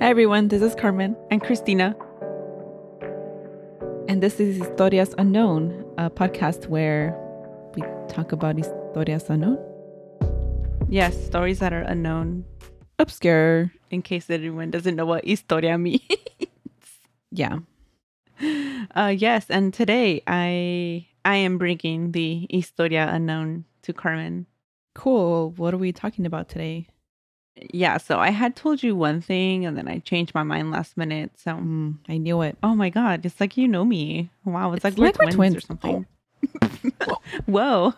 [0.00, 1.94] Hi everyone, this is Carmen and Cristina.
[4.08, 7.14] And this is Historias Unknown, a podcast where
[7.74, 9.58] we talk about historias unknown.
[10.88, 12.44] Yes, stories that are unknown,
[12.98, 13.70] Obscure.
[13.90, 16.02] in case anyone doesn't know what historia means.
[17.32, 17.58] Yeah.
[18.96, 24.46] Uh, yes, and today I I am bringing the historia unknown to Carmen.
[24.96, 25.52] Cool.
[25.52, 26.88] What are we talking about today?
[27.72, 30.96] Yeah, so I had told you one thing, and then I changed my mind last
[30.96, 31.32] minute.
[31.36, 32.56] So, Mm, I knew it.
[32.62, 34.30] oh my god, it's like you know me.
[34.44, 35.66] Wow, it's, It's like we're like we're twins, or twins.
[35.66, 36.06] something.
[37.46, 37.94] Whoa.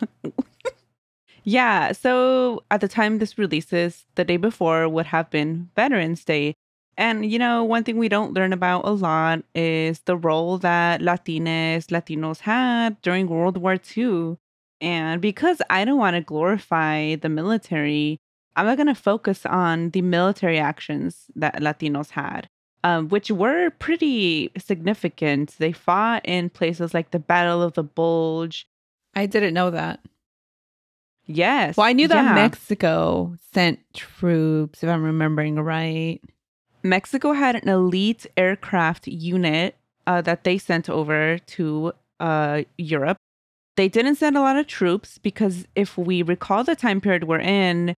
[1.45, 6.55] yeah, so at the time this releases, the day before would have been Veterans Day.
[6.97, 11.01] And you know, one thing we don't learn about a lot is the role that
[11.01, 14.37] Latinas, Latinos had during World War II.
[14.81, 18.19] And because I don't want to glorify the military,
[18.57, 22.49] I'm not going to focus on the military actions that Latinos had,
[22.85, 25.57] um, which were pretty significant.
[25.59, 28.67] They fought in places like the Battle of the Bulge.
[29.15, 30.01] I didn't know that.
[31.27, 31.77] Yes.
[31.77, 32.35] Well, I knew that yeah.
[32.35, 36.21] Mexico sent troops, if I'm remembering right.
[36.83, 43.17] Mexico had an elite aircraft unit uh, that they sent over to uh, Europe.
[43.77, 47.41] They didn't send a lot of troops because if we recall the time period we're
[47.41, 47.95] in,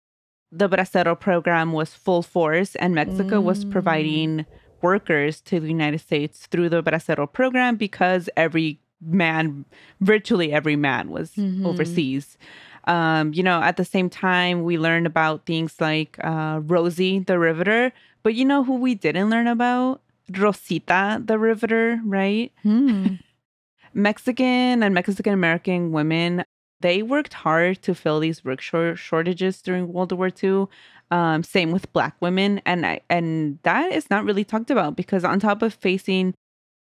[0.56, 3.72] the Bracero program was full force and Mexico was Mm.
[3.72, 4.46] providing
[4.82, 9.66] workers to the United States through the Bracero program because every man,
[10.00, 11.66] virtually every man was Mhm.
[11.66, 12.38] overseas.
[12.86, 17.40] Um, you know, at the same time, we learned about things like uh, Rosie the
[17.40, 17.92] Riveter,
[18.24, 20.02] but you know who we didn't learn about?
[20.38, 22.52] Rosita the Riveter, right?
[22.62, 23.16] Hmm.
[23.94, 26.44] Mexican and Mexican American women,
[26.84, 30.68] they worked hard to fill these work shor- shortages during World War II.
[31.12, 35.24] Um, same with Black women, and I, and that is not really talked about because
[35.24, 36.34] on top of facing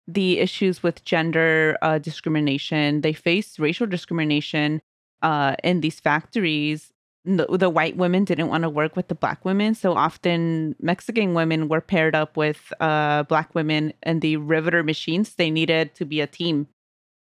[0.09, 4.81] the issues with gender uh, discrimination, they faced racial discrimination
[5.21, 6.91] uh, in these factories.
[7.25, 11.35] The, the white women didn't want to work with the black women, so often Mexican
[11.35, 15.35] women were paired up with uh, black women in the riveter machines.
[15.35, 16.69] They needed to be a team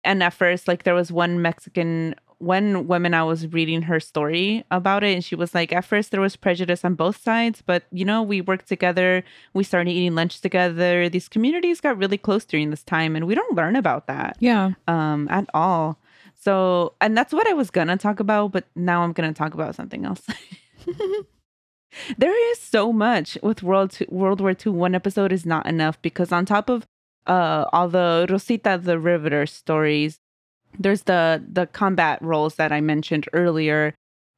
[0.04, 4.64] and at first like there was one mexican one woman i was reading her story
[4.72, 7.84] about it and she was like at first there was prejudice on both sides but
[7.92, 11.08] you know we worked together we started eating lunch together.
[11.10, 14.72] These communities got really close during this time and we don't learn about that Yeah.
[14.88, 15.98] um at all.
[16.36, 19.76] So and that's what i was gonna talk about but now i'm gonna talk about
[19.76, 20.24] something else.
[22.18, 26.02] There is so much with world Two- world war ii one episode is not enough
[26.02, 26.86] because on top of
[27.28, 30.18] uh all the rosita the riveter stories
[30.80, 33.94] there's the the combat roles that i mentioned earlier.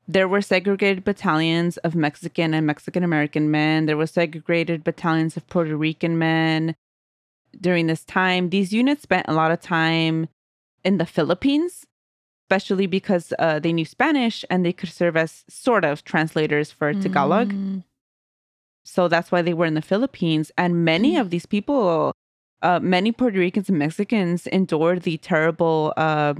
[0.06, 3.86] There were segregated battalions of mexican and mexican american men.
[3.86, 6.76] There were segregated battalions of puerto rican men.
[7.60, 10.28] During this time these units spent a lot of time
[10.84, 11.86] in the philippines
[12.46, 16.94] especially because uh, they knew spanish and they could serve as sort of translators for
[16.94, 17.54] tagalog.
[17.54, 17.84] Mm.
[18.84, 20.52] so that's why they were in the Philippines.
[20.58, 22.14] And many of these people,
[22.64, 26.34] uh, many Puerto Ricans and Mexicans endured the terrible uh,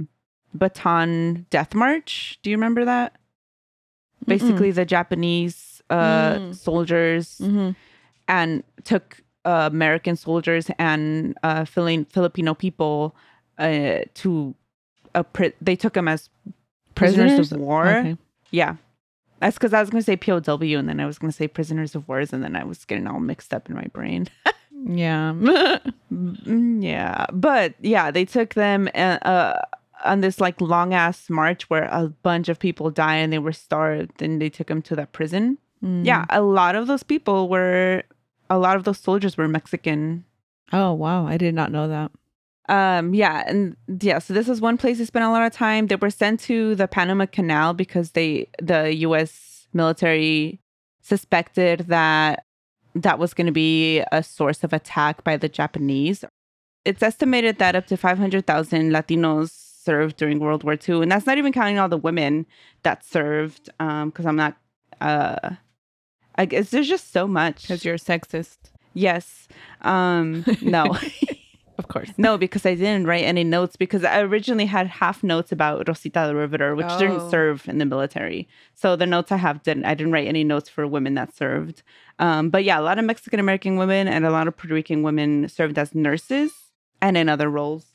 [0.56, 2.38] Bataan Death March.
[2.42, 3.16] Do you remember that?
[4.26, 6.54] Basically, the Japanese uh, Mm.
[6.54, 7.76] soldiers Mhm.
[8.26, 13.14] and took uh, American soldiers and uh, Filipino people
[13.58, 14.54] uh, to
[15.14, 16.30] a pri- they took them as
[16.94, 17.86] prisoners, of war.
[17.86, 18.16] Okay.
[18.50, 18.76] Yeah.
[19.40, 21.46] That's because I was going to say POW and then I was going to say
[21.46, 24.26] prisoners of wars and then I was getting all mixed up in my brain.
[24.84, 25.34] Yeah.
[26.12, 27.26] Mm, yeah.
[27.32, 29.60] But yeah, they took them uh, uh,
[30.04, 33.52] on this like long ass march where a bunch of people died and they were
[33.52, 35.58] starved and they took them to that prison.
[35.82, 36.06] Mm.
[36.06, 36.24] Yeah.
[36.30, 38.04] A lot of those people were,
[38.48, 40.24] a lot of those soldiers were Mexican.
[40.72, 41.26] Oh, wow.
[41.26, 42.12] I did not know that.
[42.68, 45.88] Um, yeah, and yeah, so this is one place they spent a lot of time.
[45.88, 50.60] They were sent to the Panama Canal because they the US military
[51.02, 52.43] suspected that
[52.94, 56.24] that was going to be a source of attack by the Japanese.
[56.84, 61.38] It's estimated that up to 500,000 Latinos served during World War II, and that's not
[61.38, 62.46] even counting all the women
[62.82, 64.56] that served because I'm not
[65.00, 65.56] uh
[66.36, 67.62] I guess there's just so much.
[67.62, 68.58] Because you're a sexist.
[68.92, 69.48] Yes.
[69.82, 70.96] Um, no.
[71.76, 72.10] Of course.
[72.16, 76.24] no, because I didn't write any notes because I originally had half notes about Rosita
[76.28, 76.98] the Riveter, which Oh.
[76.98, 78.46] didn't serve in the military.
[78.74, 79.84] So the notes I have didn't.
[79.84, 81.82] I didn't write any notes for women that served.
[82.20, 85.02] Um, but yeah, a lot of Mexican American women and a lot of Puerto Rican
[85.02, 86.52] women served as nurses
[87.02, 87.86] and in other roles.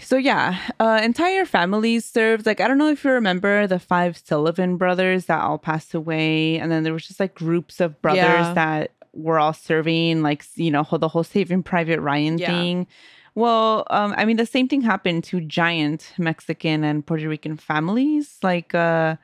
[0.00, 2.46] So yeah, uh, entire families served.
[2.46, 6.58] Like I don't know if you remember the five Sullivan brothers that all passed away,
[6.58, 8.54] and then there was just like groups of brothers Yeah.
[8.54, 12.46] that were all serving, like you know the whole Saving Private Ryan Yeah.
[12.46, 12.86] thing.
[13.34, 18.38] Well, um, I mean the same thing happened to giant Mexican and Puerto Rican families.
[18.42, 19.16] Like uh,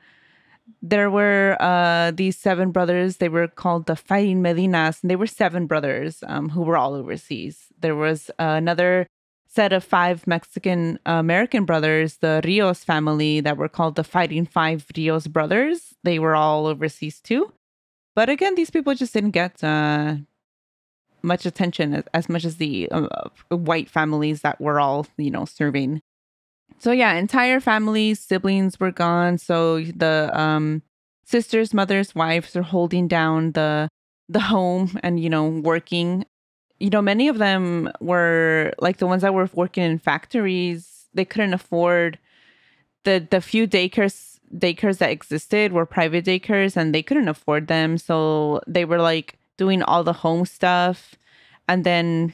[0.81, 3.17] there were uh, these seven brothers.
[3.17, 6.93] They were called the Fighting Medinas, and they were seven brothers um, who were all
[6.95, 7.67] overseas.
[7.79, 9.07] There was uh, another
[9.47, 14.85] set of five Mexican American brothers, the Rios family, that were called the Fighting Five
[14.95, 15.95] Rios brothers.
[16.03, 17.51] They were all overseas too.
[18.19, 20.15] But again, these people just didn't get uh,
[21.21, 25.45] much attention as, as much as the uh, white families that were all, you know,
[25.45, 26.01] serving.
[26.79, 29.37] So yeah, entire families, siblings were gone.
[29.37, 30.81] So the um,
[31.23, 33.87] sisters, mothers, wives are holding down the
[34.27, 36.25] the home and you know working
[36.77, 41.07] you know, many of them were like the ones that were working in factories.
[41.13, 42.19] They couldn't afford
[43.05, 47.97] the the few daycares daycares that existed were private daycares, and they couldn't afford them.
[47.97, 51.15] So they were like doing all the home stuff,
[51.67, 52.33] and then,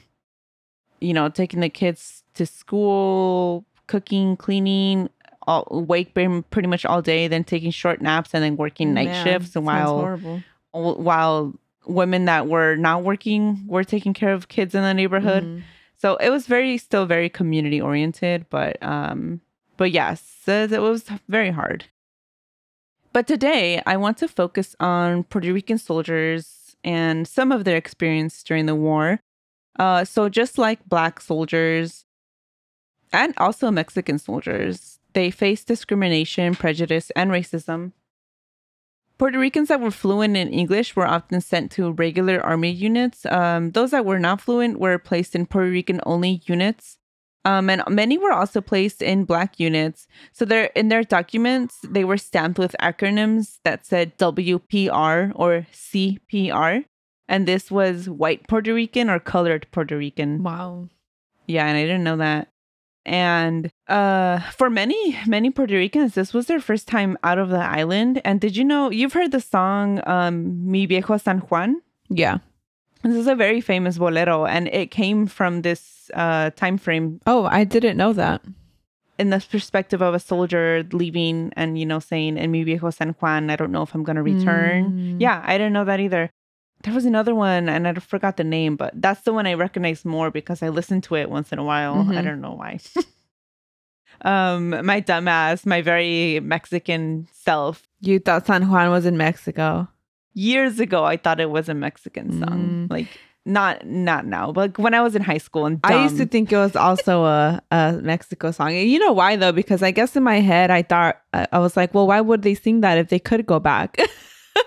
[1.00, 5.10] you know, taking the kids to school, cooking, cleaning,
[5.48, 9.26] all wake pretty much all day, then taking short naps, and then working night Man,
[9.26, 10.44] shifts sounds while horrible.
[10.72, 11.54] while
[11.86, 15.44] women that were not working were taking care of kids in the neighborhood.
[15.44, 15.62] Mhm.
[15.98, 19.42] So it was very still very community oriented, but um
[19.78, 21.86] but yes, it was very hard.
[23.16, 28.44] But today I want to focus on Puerto Rican soldiers and some of their experience
[28.44, 29.22] during the war.
[29.80, 32.04] Uh so just like black soldiers
[33.14, 37.94] and also Mexican soldiers, they faced discrimination, prejudice, and racism.
[39.18, 43.26] Puerto Ricans that were fluent in English were often sent to regular army units.
[43.28, 46.98] Um, those that were not fluent were placed in Puerto Rican only units.
[47.46, 50.08] Um, and many were also placed in black units.
[50.34, 56.86] So they're in their documents, they were stamped with acronyms that said WPR or CPR.
[57.28, 60.44] And this was white Puerto Rican or colored Puerto Rican.
[60.44, 60.90] Wow.
[61.48, 62.50] Yeah, and I didn't know that.
[63.06, 67.62] And uh for many, many Puerto Ricans, this was their first time out of the
[67.62, 68.20] island.
[68.26, 71.82] And did you know you've heard the song um Mi Viejo San Juan?
[72.10, 72.40] Yeah.
[73.04, 77.46] This is a very famous bolero and it came from this uh time frame Oh,
[77.46, 78.42] I didn't know that.
[79.18, 83.10] in the perspective of a soldier leaving and you know saying in Mi Viejo San
[83.20, 84.92] Juan, I don't know if I'm gonna return.
[84.92, 85.22] Mm.
[85.22, 86.30] Yeah, I didn't know that either.
[86.84, 90.04] There was another one and I forgot the name, but that's the one I recognize
[90.06, 91.96] more because I listen to it once in a while.
[92.02, 92.24] I Mhm.
[92.26, 92.80] don't know why.
[94.22, 97.88] um, my dumbass, my very Mexican self.
[98.02, 99.88] You thought San Juan was in Mexico.
[100.34, 102.88] Years ago, I thought it was a Mexican song.
[102.88, 102.92] Mm.
[102.92, 103.08] Like
[103.46, 106.26] not not now, but like when I was in high school and I used to
[106.26, 108.74] think it was also a, a Mexico song.
[108.74, 109.52] And You know why though?
[109.52, 112.56] Because I guess in my head I thought I was like, well, why would they
[112.56, 113.98] sing that if they could go back?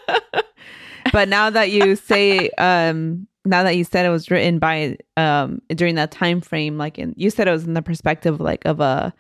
[1.13, 5.61] but now that you say, um, now that you said it was written by um
[5.75, 8.81] during that time frame, like in you said it was in the perspective like of
[8.81, 9.13] a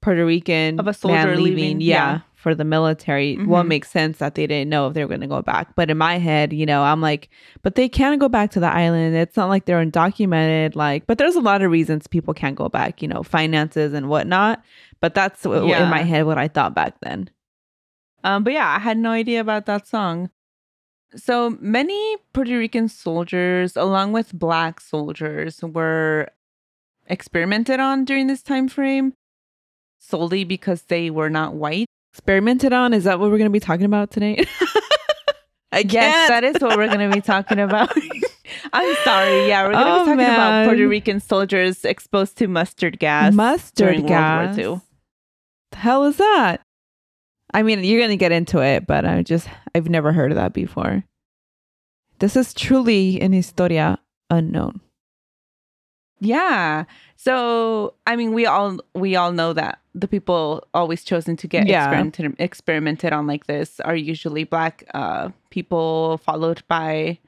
[0.00, 2.20] Puerto Rican Of a soldier man leaving, yeah, yeah.
[2.44, 3.36] For the military.
[3.38, 5.74] Well, it makes sense that they didn't know if they were going to go back.
[5.74, 7.30] But in my head, you know, I'm like,
[7.62, 9.16] but they can go back to the island.
[9.16, 10.76] It's not like they're undocumented.
[10.76, 13.02] Like, but there's a lot of reasons people can't go back.
[13.02, 14.62] You know, finances and whatnot.
[15.00, 15.82] But that's Yeah.
[15.84, 17.30] in my head what I thought back then.
[18.22, 20.30] Um, but yeah, I had no idea about that song.
[21.16, 26.28] So many Puerto Rican soldiers, along with black soldiers, were
[27.06, 29.14] experimented on during this time frame
[29.98, 31.86] solely because they were not white.
[32.14, 32.94] Experimented on.
[32.94, 34.44] Is that what we're going to be talking about today?
[35.72, 37.90] I Yes, guess that is what we're going to be talking about.
[38.72, 39.48] I'm sorry.
[39.48, 40.64] Yeah, we're going to Oh, be talking about.
[40.66, 44.56] Puerto Rican soldiers exposed to mustard gas mustard gas.
[44.56, 44.80] World War II.
[45.72, 46.60] The hell is that?
[47.52, 50.52] I mean, you're gonna get into it, but I just I've never heard of that
[50.52, 51.04] before.
[52.20, 53.98] This is truly an historia
[54.30, 54.80] unknown.
[56.20, 56.84] Yeah.
[57.16, 61.66] So I mean, we all we all know that the people always chosen to get
[61.66, 61.84] Yeah.
[61.84, 67.18] experimented experimented on like this are usually black uh, people, followed by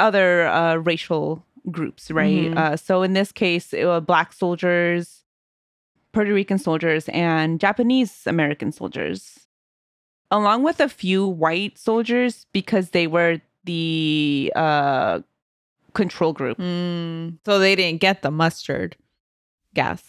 [0.00, 2.50] other uh, racial groups, right?
[2.50, 2.58] Mhm.
[2.58, 5.24] Uh, so in this case, it was black soldiers,
[6.12, 9.40] Puerto Rican soldiers, and Japanese American soldiers.
[10.30, 15.20] along with a few white soldiers because they were the uh,
[15.94, 16.58] control group.
[16.58, 18.96] Mm, so they didn't get the mustard
[19.74, 20.02] gas.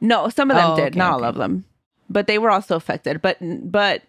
[0.00, 1.64] No, some of them Oh, did, okay, not all of them,
[2.08, 3.20] but they were also affected.
[3.20, 3.36] But
[3.70, 4.02] but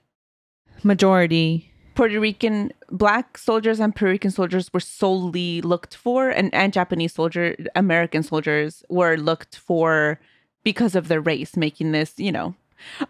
[0.83, 1.67] Majority.
[1.93, 7.13] Puerto Rican black soldiers and Puerto Rican soldiers were solely looked for, and, and Japanese
[7.13, 10.17] soldier American soldiers were looked for
[10.63, 12.55] because of their race, making this, you know,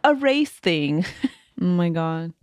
[0.03, 1.05] a race thing.
[1.61, 2.33] Oh my god.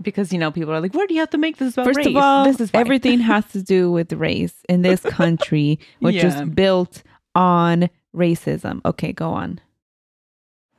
[0.00, 1.96] Because you know people are like, where do you have to make this about First
[1.98, 2.06] race?
[2.08, 2.80] of all, this is why.
[2.80, 6.26] everything has to do with race in this country, which Yeah.
[6.42, 7.02] is built
[7.34, 8.80] on racism.
[8.84, 9.60] Okay, go on.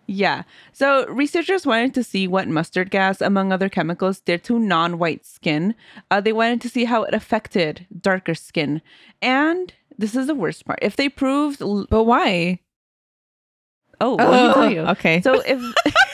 [0.08, 0.42] Yeah.
[0.72, 5.76] So researchers wanted to see what mustard gas, among other chemicals, did to non-white skin.
[6.10, 8.82] Uh, they wanted to see how it affected darker skin,
[9.22, 10.80] and this is the worst part.
[10.82, 12.60] If they proved, l- But why?
[14.02, 14.80] oh, let me tell you.
[14.92, 15.22] Okay.
[15.22, 15.62] So if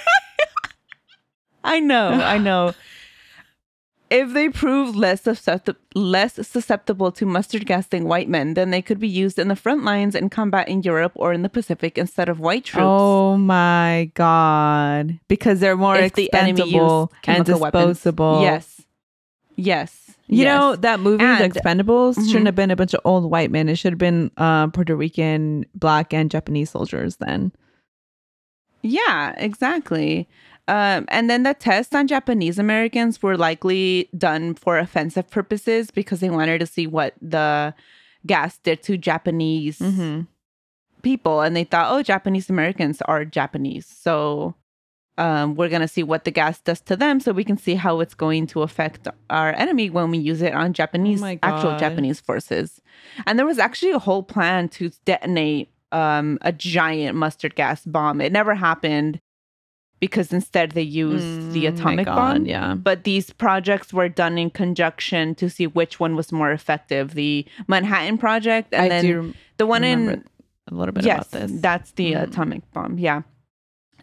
[1.66, 2.74] I know, I know.
[4.12, 8.82] If they prove less susceptible, less susceptible to mustard gas than white men, then they
[8.84, 11.98] could be used in the front lines in combat in Europe or in the Pacific
[11.98, 12.86] instead of white troops.
[12.86, 15.20] Oh my god!
[15.28, 17.98] Because they're more if the expendable and chemical weapons.
[17.98, 18.42] disposable.
[18.44, 18.82] Yes.
[19.56, 20.02] Yes.
[20.28, 20.60] You yes.
[20.60, 22.28] know that movie, The And- Expendables, Mhm.
[22.28, 23.70] shouldn't have been a bunch of old white men.
[23.70, 27.16] It should have been uh, Puerto Rican, Black, and Japanese soldiers.
[27.18, 27.52] Then
[28.84, 30.28] Yeah, exactly.
[30.68, 36.22] Um, and then the tests on Japanese Americans were likely done for offensive purposes because
[36.22, 37.74] they wanted to see what the
[38.26, 39.80] gas did to Japanese
[41.04, 41.42] people.
[41.42, 43.86] And they thought, oh, Japanese Americans are Japanese.
[43.86, 44.56] So
[45.18, 47.76] um, we're going to see what the gas does to them so we can see
[47.76, 51.78] how it's going to affect our enemy when we use it on Japanese, my actual
[51.78, 52.82] Japanese forces.
[53.28, 58.20] And there was actually a whole plan to detonate um, a giant mustard gas bomb.
[58.20, 59.22] It never happened
[60.00, 62.46] because instead they used the Mm, my atomic God, bomb.
[62.46, 62.76] Yeah.
[62.76, 67.14] But these projects were done in conjunction to see which one was more effective.
[67.16, 70.24] The Manhattan Project and I then the one in
[70.68, 71.62] a little bit yes, about this.
[71.62, 72.24] that's the Mhm.
[72.24, 72.98] atomic bomb.
[73.00, 73.22] Yeah.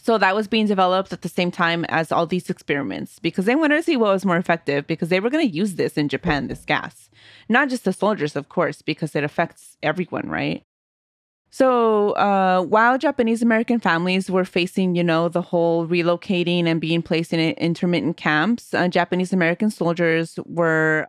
[0.00, 3.54] So that was being developed at the same time as all these experiments because they
[3.54, 6.08] wanted to see what was more effective because they were going to use this in
[6.08, 7.08] Japan, this gas.
[7.48, 10.64] Not just the soldiers, of course, because it affects everyone, right?
[11.52, 17.02] So uh, while Japanese American families were facing, you know, the whole relocating and being
[17.02, 21.06] placed in intermittent camps, uh, Japanese American soldiers were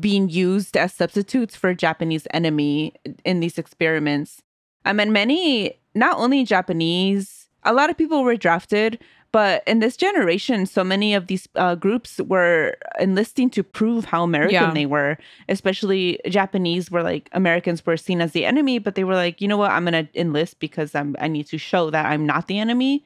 [0.00, 4.42] being used as substitutes for Japanese enemy in these experiments.
[4.84, 8.98] I mean, many, not only Japanese, a lot of people were drafted,
[9.32, 14.22] but in this generation, so many of these uh, groups were enlisting to prove how
[14.22, 14.72] American Yeah.
[14.72, 15.18] they were.
[15.48, 19.48] Especially Japanese, were like Americans were seen as the enemy, but they were like, you
[19.48, 22.58] know what, I'm gonna enlist because I'm I need to show that I'm not the
[22.58, 23.04] enemy.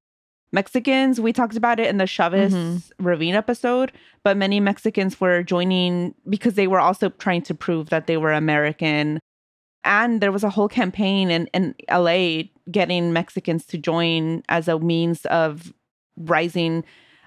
[0.52, 2.82] Mexicans, we talked about it in the Chavez Mhm.
[2.98, 3.92] Ravine episode,
[4.24, 8.32] but many Mexicans were joining because they were also trying to prove that they were
[8.32, 9.20] American.
[9.84, 14.78] And there was a whole campaign in, in LA getting Mexicans to join as a
[14.78, 15.72] means of
[16.20, 16.84] rising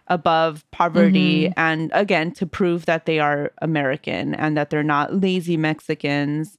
[0.07, 1.53] above poverty Mhm.
[1.55, 6.57] and again to prove that they are American and that they're not lazy Mexicans.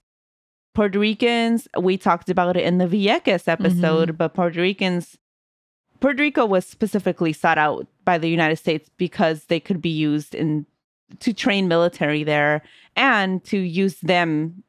[0.74, 5.16] Puerto Ricans, we talked about it in the Vieques episode, but Puerto Ricans
[6.00, 10.34] Puerto Rico was specifically sought out by the United States because they could be used
[10.34, 10.66] in
[11.20, 12.60] to train military there
[12.96, 14.64] and to use them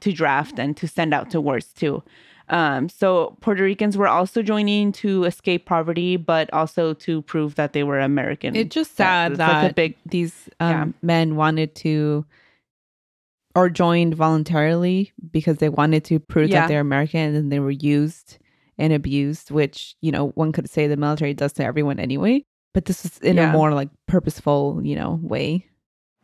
[0.00, 2.02] to draft and to send out to wars too.
[2.50, 7.72] Um, so Puerto Ricans were also joining to escape poverty, but also to prove that
[7.72, 8.56] they were American.
[8.56, 10.86] It's just sad it's that like big these um, Yeah.
[11.02, 12.26] men wanted to
[13.54, 16.60] or joined voluntarily because they wanted to prove Yeah.
[16.62, 18.38] that they're American and they were used
[18.78, 22.44] and abused, which, you know, one could say the military does to everyone anyway.
[22.74, 23.50] But this is in Yeah.
[23.50, 25.66] a more like purposeful, you know, way.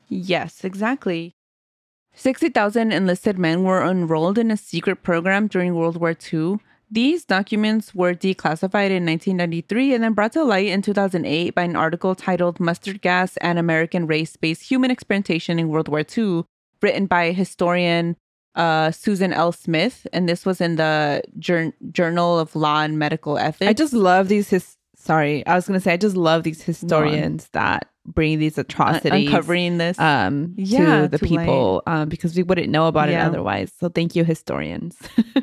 [0.08, 1.35] Yes, exactly.
[2.16, 6.58] 60,000 enlisted men were enrolled in a secret program during World War II.
[6.90, 11.76] These documents were declassified in 1993 and then brought to light in 2008 by an
[11.76, 16.44] article titled Mustard Gas and American Race Based Human Experimentation in World War II,
[16.80, 18.16] written by historian
[18.54, 19.52] uh, Susan L.
[19.52, 20.06] Smith.
[20.12, 23.68] And this was in the Jour- Journal of Law and Medical Ethics.
[23.68, 24.75] I just love these his
[25.06, 29.12] sorry, I was gonna say I just love these historians that bring these Un- atrocities
[29.26, 29.98] uncovering this.
[29.98, 31.44] um Yeah, to the to light.
[31.46, 33.72] people um because we wouldn't know about it otherwise.
[33.80, 34.96] So thank you, historians.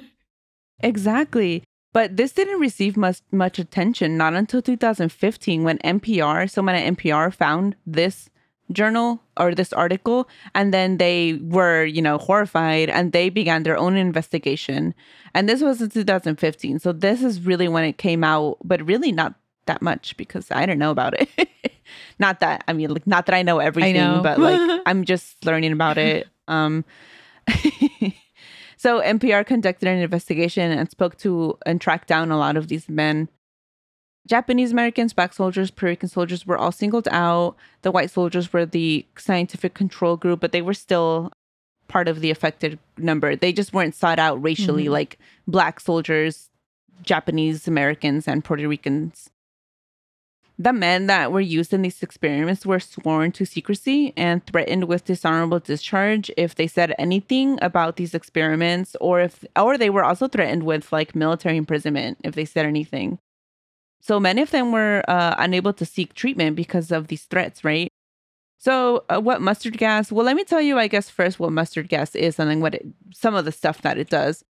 [0.81, 1.63] Exactly.
[1.93, 7.31] But this didn't receive much much attention not until 2015 when NPR, someone at NPR
[7.33, 8.29] found this
[8.71, 13.77] journal or this article and then they were, you know, horrified and they began their
[13.77, 14.95] own investigation.
[15.35, 16.79] And this was in 2015.
[16.79, 20.65] So this is really when it came out, but really not that much because I
[20.65, 21.29] don't know about it.
[22.19, 24.21] not that I mean, like, not that I know everything, know.
[24.23, 26.27] but like I'm just learning about it.
[26.47, 26.83] Um,
[28.77, 32.89] so NPR conducted an investigation and spoke to and tracked down a lot of these
[32.89, 33.29] men.
[34.27, 37.55] Japanese Americans, black soldiers, Puerto Rican soldiers were all singled out.
[37.81, 41.31] The white soldiers were the scientific control group, but they were still
[41.89, 43.35] part of the affected number.
[43.35, 44.91] They just weren't sought out racially Mhm.
[44.91, 46.49] like black soldiers,
[47.01, 49.29] Japanese Americans, and Puerto Ricans.
[50.63, 55.03] The men that were used in these experiments were sworn to secrecy and threatened with
[55.03, 60.29] dishonorable discharge if they said anything about these experiments or if or they were also
[60.29, 63.19] threatened with like military imprisonment if they said anything.
[63.99, 67.89] So many of them were uh, unable to seek treatment because of these threats, right?
[68.57, 70.13] So, uh, what mustard gas?
[70.13, 72.75] Well, let me tell you, I guess, first what mustard gas is and then what
[72.75, 74.45] it, some of the stuff that it does.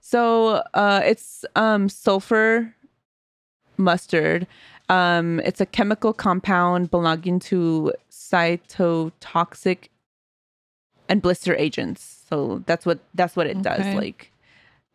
[0.00, 2.74] So, uh, it's um, sulfur
[3.78, 4.46] mustard.
[4.92, 9.88] Um, it's a chemical compound belonging to cytotoxic
[11.08, 12.24] and blister agents.
[12.28, 13.86] So that's what that's what it does.
[13.94, 14.32] Like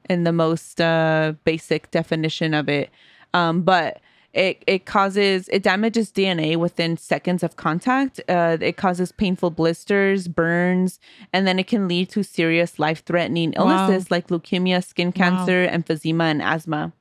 [0.10, 2.90] in the most uh, basic definition of it.
[3.34, 4.00] Um, but
[4.34, 8.22] it it causes it damages DNA within seconds of contact.
[8.30, 11.00] Uh, it causes painful blisters, burns,
[11.34, 13.64] and then it can lead to serious life threatening Wow.
[13.64, 15.14] illnesses like leukemia, skin Wow.
[15.14, 16.94] cancer, emphysema, and asthma.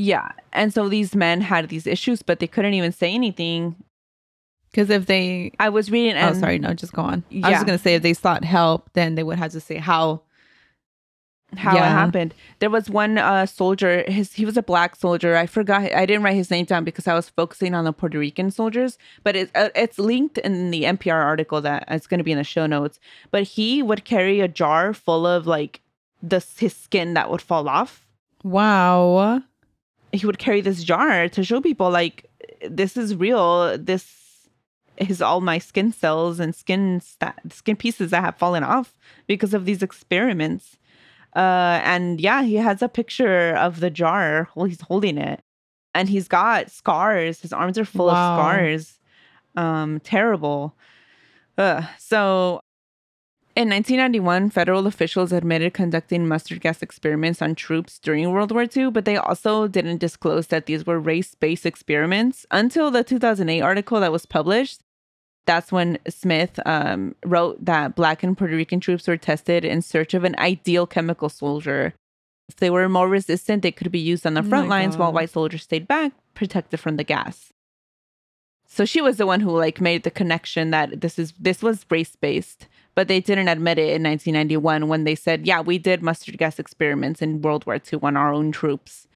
[0.00, 3.74] Yeah, and so these men had these issues, but they couldn't even say anything.
[4.70, 6.16] Because if they, I was reading.
[6.16, 7.24] oh, sorry, no, just go on.
[7.42, 10.22] I was gonna say if they sought help, then they would have to say how.
[11.56, 12.32] how it happened.
[12.60, 14.04] There was one uh, soldier.
[14.06, 15.34] His he was a black soldier.
[15.34, 15.92] I forgot.
[15.92, 18.98] I didn't write his name down because I was focusing on the Puerto Rican soldiers.
[19.24, 22.38] But it's uh, it's linked in the NPR article that it's going to be in
[22.38, 23.00] the show notes.
[23.32, 25.80] But he would carry a jar full of like
[26.22, 28.06] the his skin that would fall off.
[28.44, 29.42] Wow.
[30.12, 32.30] He would carry this jar to show people like
[32.68, 33.76] this is real.
[33.78, 34.14] This
[34.96, 38.96] is all my skin cells and skin sta- skin pieces that have fallen off
[39.26, 40.76] because of these experiments.
[41.36, 45.40] Uh, and yeah, he has a picture of the jar while he's holding it,
[45.94, 47.40] and he's got scars.
[47.40, 48.12] His arms are full Wow.
[48.32, 48.98] of scars.
[49.56, 50.74] Um, terrible.
[51.58, 51.84] Ugh.
[51.98, 52.60] So,
[53.58, 58.90] in 1991, federal officials admitted conducting mustard gas experiments on troops during World War II,
[58.90, 64.12] but they also didn't disclose that these were race-based experiments until the 2008 article that
[64.12, 64.80] was published
[65.48, 70.12] that's when Smith um, wrote that Black and Puerto Rican troops were tested in search
[70.12, 71.94] of an ideal chemical soldier.
[72.50, 75.10] If they were more resistant, they could be used on the Oh front lines while
[75.10, 77.50] white soldiers stayed back, protected from the gas.
[78.66, 81.86] So she was the one who like made the connection that this is this was
[81.88, 86.02] race based, but they didn't admit it in 1991 when they said, "Yeah, we did
[86.02, 89.06] mustard gas experiments in World War II on our own troops."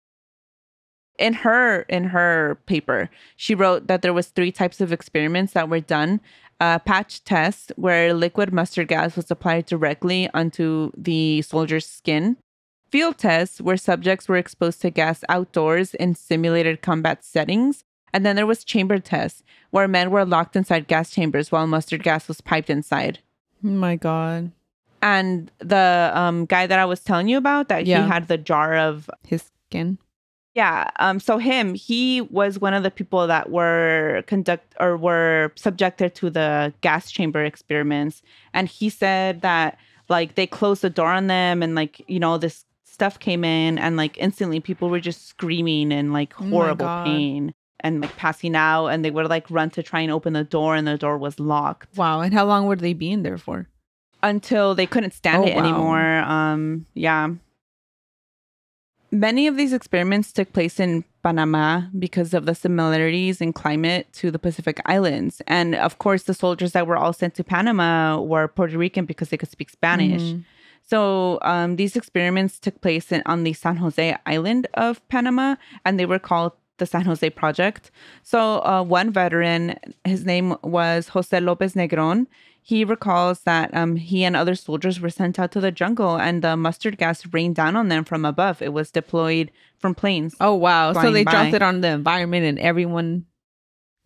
[1.18, 5.68] in her in her paper she wrote that there was three types of experiments that
[5.68, 6.21] were done
[6.59, 12.38] a patch test where liquid mustard gas was applied directly onto the soldier's skin
[12.90, 18.35] field tests where subjects were exposed to gas outdoors in simulated combat settings and then
[18.35, 22.40] there was chamber tests where men were locked inside gas chambers while mustard gas was
[22.40, 23.18] piped inside
[23.62, 24.51] my god.
[25.01, 28.03] and the um, guy that i was telling you about that Yeah.
[28.05, 29.98] he had the jar of His skin.
[30.55, 30.90] Yeah.
[30.98, 31.18] Um.
[31.18, 36.29] So him, he was one of the people that were conduct or were subjected to
[36.29, 38.20] the gas chamber experiments,
[38.53, 39.79] and he said that
[40.11, 43.79] like they closed the door on them, and like you know this stuff came in,
[43.79, 47.07] and like instantly people were just screaming in like Oh horrible God.
[47.07, 50.45] pain and like passing out, and they would like run to try and open the
[50.45, 52.21] door, and the door was locked Wow.
[52.21, 53.68] And how long would they be in there for?
[54.25, 55.62] until they couldn't stand Oh, it wow.
[55.64, 56.18] anymore.
[56.18, 57.29] Um, yeah.
[59.11, 64.31] Many of these experiments took place in Panama because of the similarities in climate to
[64.31, 65.42] the Pacific Islands.
[65.47, 69.29] And of course, the soldiers that were all sent to Panama were Puerto Rican because
[69.29, 70.23] they could speak Spanish.
[70.23, 70.45] Mhm.
[70.83, 75.99] So um, these experiments took place in, on the San Jose island of Panama, and
[75.99, 77.91] they were called the San Jose Project.
[78.23, 82.27] So uh, one veteran, his name was Jose Lopez Negron.
[82.65, 86.43] He recalls that um, he and other soldiers were sent out to the jungle, and
[86.43, 88.63] the mustard gas rained down on them from above.
[88.63, 90.37] It was deployed from planes.
[90.41, 90.93] Oh wow.
[90.93, 93.27] So they dropped it on the environment and everyone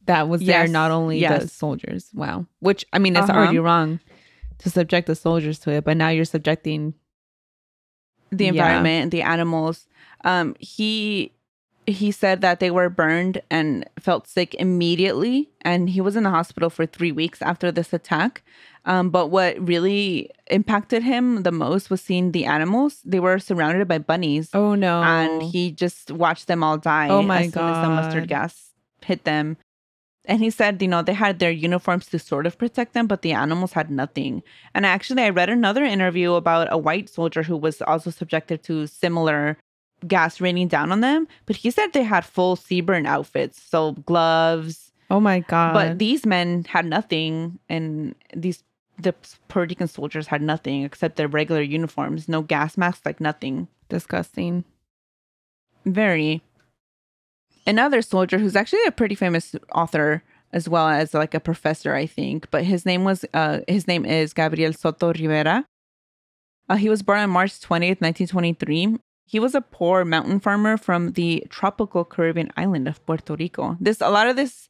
[0.06, 2.10] that was there, not only the soldiers.
[2.14, 2.46] Wow.
[2.60, 3.38] Which I mean it's Uh-huh.
[3.38, 4.00] already wrong
[4.58, 6.94] to subject the soldiers to it, but now you're subjecting
[8.30, 8.50] the Yeah.
[8.52, 9.86] environment, the animals.
[10.24, 11.32] Um, he
[11.86, 16.30] he said that they were burned and felt sick immediately, and he was in the
[16.30, 18.42] hospital for three weeks after this attack.
[18.84, 23.00] Um, but what really impacted him the most was seeing the animals.
[23.04, 25.02] They were surrounded by bunnies, Oh no.
[25.02, 27.08] and he just watched them all die.
[27.08, 28.70] Oh my as soon as the mustard gas
[29.04, 29.56] hit them.
[30.28, 33.22] And he said, you know, they had their uniforms to sort of protect them, but
[33.22, 34.42] the animals had nothing.
[34.74, 38.88] And actually, I read another interview about a white soldier who was also subjected to
[38.88, 39.56] similar
[40.06, 44.92] gas raining down on them, but he said they had full CBRN outfits, so gloves.
[45.10, 45.74] Oh my god!
[45.74, 48.62] But these men had nothing, and these
[48.98, 49.14] the
[49.48, 53.68] Puerto Rican soldiers had nothing except their regular uniforms, no gas masks, like nothing.
[53.88, 54.64] Disgusting.
[55.84, 56.42] Very.
[57.66, 62.06] Another soldier who's actually a pretty famous author as well as like a professor, I
[62.06, 65.66] think, but his name was uh his name is Gabriel Soto Rivera.
[66.68, 71.12] Uh, he was born on March 20th, 1923, he was a poor mountain farmer from
[71.12, 73.76] the tropical Caribbean island of Puerto Rico.
[73.80, 74.68] This a lot of this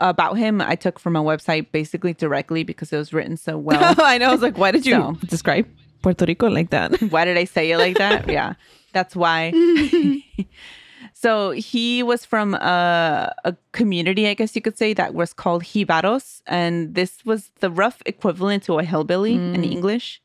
[0.00, 3.94] about him I took from a website basically directly because it was written so well.
[3.98, 4.28] I know.
[4.28, 5.68] I was like, why did you so, describe
[6.02, 7.00] Puerto Rico like that?
[7.10, 8.28] why did I say it like that?
[8.28, 8.54] yeah,
[8.92, 9.52] that's why.
[11.12, 15.64] so he was from a, a, community, I guess you could say, that was called
[15.64, 19.54] Jibaros, and this was the rough equivalent to a hillbilly mm.
[19.54, 20.22] in English.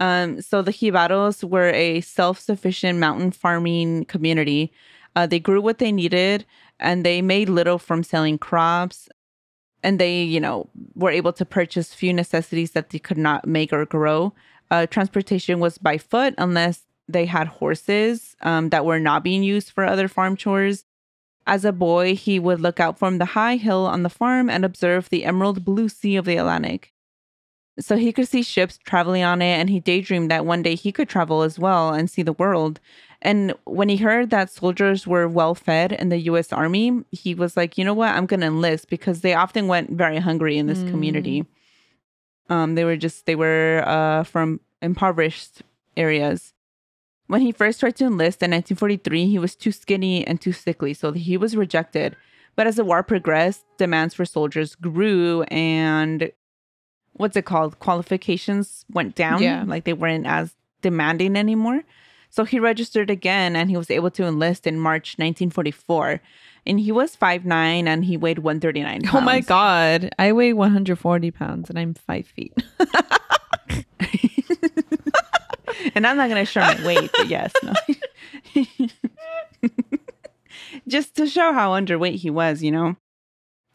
[0.00, 4.72] Um, so the Jibaros were a self-sufficient mountain farming community.
[5.14, 6.44] Uh, they grew what they needed,
[6.80, 9.08] and they made little from selling crops.
[9.84, 13.72] And they, you know, were able to purchase few necessities that they could not make
[13.72, 14.32] or grow.
[14.70, 19.70] Uh, transportation was by foot, unless they had horses um, that were not being used
[19.70, 20.84] for other farm chores.
[21.46, 24.64] As a boy, he would look out from the high hill on the farm and
[24.64, 26.92] observe the emerald blue sea of the Atlantic.
[27.80, 30.92] So he could see ships traveling on it, and he daydreamed that one day he
[30.92, 32.80] could travel as well and see the world.
[33.22, 37.56] And when he heard that soldiers were well fed in the US Army, he was
[37.56, 38.14] like, you know what?
[38.14, 40.90] I'm going to enlist because they often went very hungry in this mm.
[40.90, 41.46] community.
[42.50, 45.62] Um, they were just, they were uh, from impoverished
[45.96, 46.52] areas.
[47.28, 50.92] When he first tried to enlist in 1943, he was too skinny and too sickly,
[50.92, 52.16] so he was rejected.
[52.56, 56.30] But as the war progressed, demands for soldiers grew, and
[57.14, 57.78] what's it called?
[57.78, 59.42] Qualifications went down.
[59.42, 59.64] Yeah.
[59.66, 61.82] Like they weren't as demanding anymore.
[62.30, 66.20] So he registered again and he was able to enlist in March 1944.
[66.64, 69.14] And he was five nine and he weighed 139 pounds.
[69.14, 70.10] Oh my God.
[70.18, 72.54] I weigh 140 pounds and I'm five feet.
[75.94, 77.74] and I'm not going to show my weight, but yes, no.
[80.88, 82.96] Just to show how underweight he was, you know.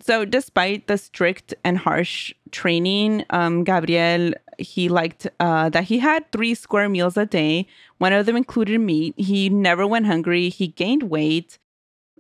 [0.08, 6.32] So, despite the strict and harsh training, um, Gabriel he liked uh, that he had
[6.32, 7.68] three square meals a day.
[7.98, 9.14] One of them included meat.
[9.18, 10.50] He never went hungry.
[10.50, 11.60] He gained weight,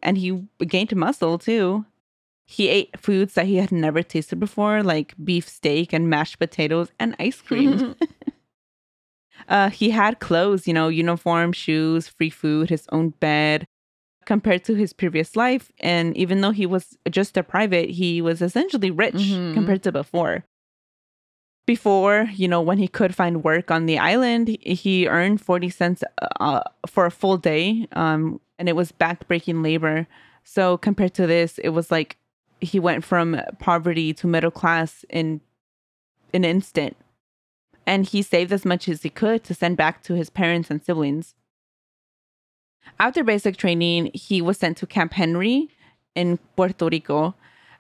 [0.03, 1.85] and he gained muscle too.
[2.45, 6.91] He ate foods that he had never tasted before, like beef steak and mashed potatoes
[6.99, 7.95] and ice cream.
[9.47, 13.65] uh, he had clothes, you know, uniform, shoes, free food, his own bed
[14.27, 15.71] compared to his previous life.
[15.79, 19.53] And even though he was just a private, he was essentially rich mm-hmm.
[19.53, 20.43] compared to before.
[21.65, 26.03] Before, you know, when he could find work on the island, he earned 40 cents
[26.39, 27.87] uh, for a full day.
[27.93, 30.07] Um, and it was backbreaking labor.
[30.43, 32.17] So compared to this, it was like
[32.59, 35.39] he went from poverty to middle class in
[36.33, 36.97] an instant.
[37.85, 40.83] And he saved as much as he could to send back to his parents and
[40.83, 41.33] siblings.
[42.99, 45.69] After basic training, he was sent to Camp Henry
[46.15, 47.35] in Puerto Rico,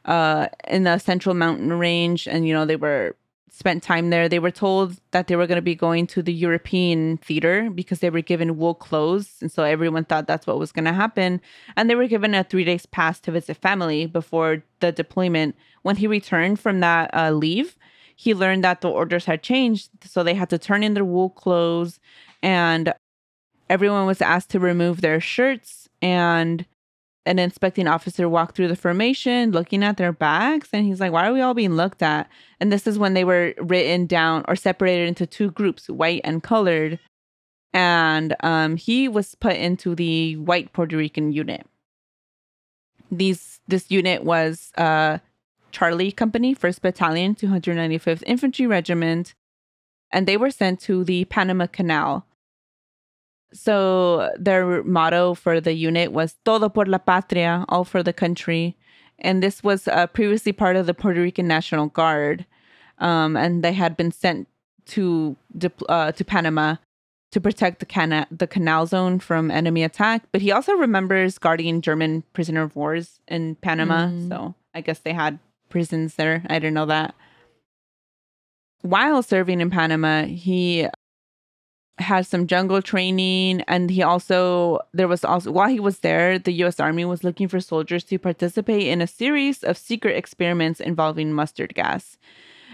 [0.05, 3.15] uh, in the Central Mountain Range, and you know they were
[3.49, 4.29] spent time there.
[4.29, 7.99] They were told that they were going to be going to the European theater because
[7.99, 11.41] they were given wool clothes, and so everyone thought that's what was going to happen.
[11.75, 15.55] And they were given a three days pass to visit family before the deployment.
[15.81, 17.75] When he returned from that uh, leave,
[18.15, 21.31] he learned that the orders had changed, so they had to turn in their wool
[21.31, 21.99] clothes
[22.43, 22.93] and
[23.69, 26.65] everyone was asked to remove their shirts and
[27.25, 31.27] an inspecting officer walked through the formation looking at their bags and he's like why
[31.27, 32.29] are we all being looked at?
[32.59, 36.41] And this is when they were written down or separated into two groups white and
[36.41, 36.99] colored
[37.73, 41.65] and um, he was put into the white puerto rican unit.
[43.11, 45.19] These this unit was uh,
[45.71, 49.35] charlie company 1st battalion 295th infantry regiment
[50.11, 52.25] and they were sent to the panama canal
[53.53, 58.75] so their motto for the unit was Todo por la Patria, all for the country.
[59.19, 62.45] And this was uh, previously part of the Puerto Rican National Guard.
[62.99, 64.47] Um, and they had been sent
[64.87, 65.35] to
[65.89, 66.75] uh, to Panama
[67.31, 70.23] to protect the, cana- the canal zone from enemy attack.
[70.31, 74.07] But he also remembers guarding German prisoner of wars in Panama.
[74.07, 74.29] Mm.
[74.29, 76.43] So I guess they had prisons there.
[76.49, 77.15] I didn't know that.
[78.81, 80.87] While serving in Panama, he
[81.99, 86.53] had some jungle training and he also there was also while he was there the
[86.63, 91.33] US Army was looking for soldiers to participate in a series of secret experiments involving
[91.33, 92.17] mustard gas.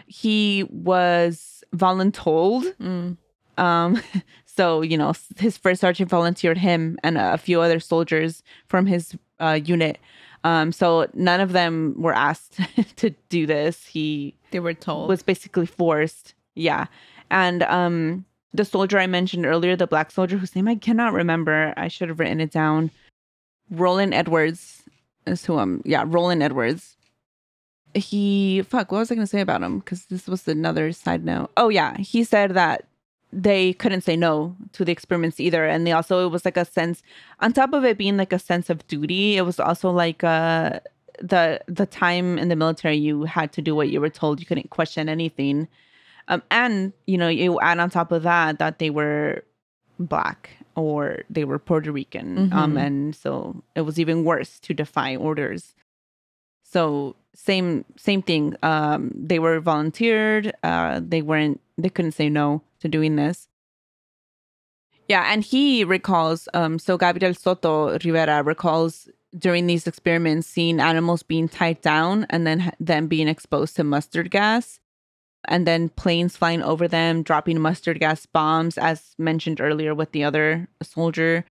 [0.07, 2.75] He was voluntold.
[2.81, 3.17] Mm.
[3.57, 4.01] Um
[4.45, 9.15] so, you know, his first sergeant volunteered him and a few other soldiers from his
[9.39, 9.99] uh, unit.
[10.43, 12.59] Um so none of them were asked
[12.97, 13.85] to do this.
[13.85, 15.07] He They were told.
[15.07, 16.33] was basically forced.
[16.55, 16.87] Yeah.
[17.31, 21.73] And um the soldier I mentioned earlier, the black soldier whose name I cannot remember.
[21.75, 22.91] I should have written it down.
[23.71, 24.83] Roland Edwards
[25.25, 26.95] is who I'm yeah, Roland Edwards.
[27.93, 29.79] He fuck, what was I gonna say about him?
[29.79, 31.51] Because this was another side note.
[31.57, 31.97] Oh yeah.
[31.97, 32.85] He said that
[33.31, 35.65] they couldn't say no to the experiments either.
[35.65, 37.01] And they also it was like a sense
[37.39, 40.79] on top of it being like a sense of duty, it was also like uh
[41.19, 44.39] the the time in the military you had to do what you were told.
[44.39, 45.67] You couldn't question anything.
[46.27, 49.43] Um, and you know, you add on top of that that they were
[49.99, 52.85] black or they were Puerto Rican, um, Mhm.
[52.85, 55.75] and so it was even worse to defy orders.
[56.63, 58.55] So same same thing.
[58.63, 60.53] Um, they were volunteered.
[60.63, 61.59] Uh, they weren't.
[61.77, 63.47] They couldn't say no to doing this.
[65.09, 66.47] Yeah, and he recalls.
[66.53, 72.45] Um, so Gabriel Soto Rivera recalls during these experiments seeing animals being tied down and
[72.47, 74.79] then then being exposed to mustard gas
[75.45, 80.23] and then planes flying over them dropping mustard gas bombs as mentioned earlier with the
[80.23, 81.45] other soldier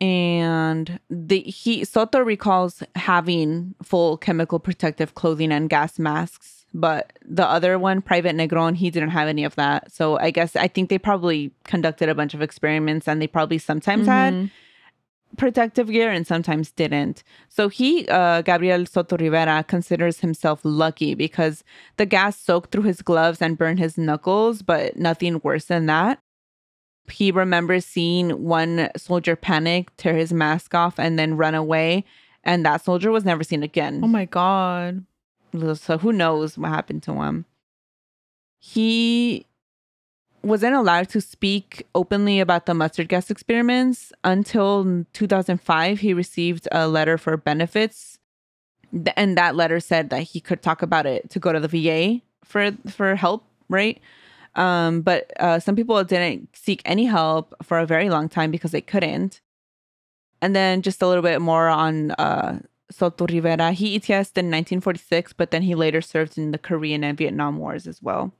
[0.00, 7.46] and the he Soto recalls having full chemical protective clothing and gas masks but the
[7.46, 10.90] other one private negron he didn't have any of that so i guess i think
[10.90, 14.50] they probably conducted a bunch of experiments and they probably sometimes had Mhm.
[15.36, 17.22] Protective gear and sometimes didn't.
[17.48, 21.64] So he, uh, Gabriel Soto Rivera, considers himself lucky because
[21.96, 26.18] the gas soaked through his gloves and burned his knuckles, but nothing worse than that.
[27.10, 32.04] He remembers seeing one soldier panic, tear his mask off, and then run away.
[32.42, 34.00] And that soldier was never seen again.
[34.02, 35.04] Oh my god.
[35.74, 37.44] So who knows what happened to him?
[38.58, 39.46] He
[40.46, 46.00] wasn't allowed to speak openly about the mustard gas experiments until 2005.
[46.00, 48.18] He received a letter for benefits,
[49.16, 52.22] and that letter said that he could talk about it to go to the VA
[52.44, 54.00] for for help, right?
[54.54, 58.70] Um, but uh, some people didn't seek any help for a very long time because
[58.70, 59.40] they couldn't.
[60.40, 63.72] And then just a little bit more on uh, Soto Rivera.
[63.72, 67.86] He ETSed in 1946, but then he later served in the Korean and Vietnam Wars
[67.86, 68.32] as well.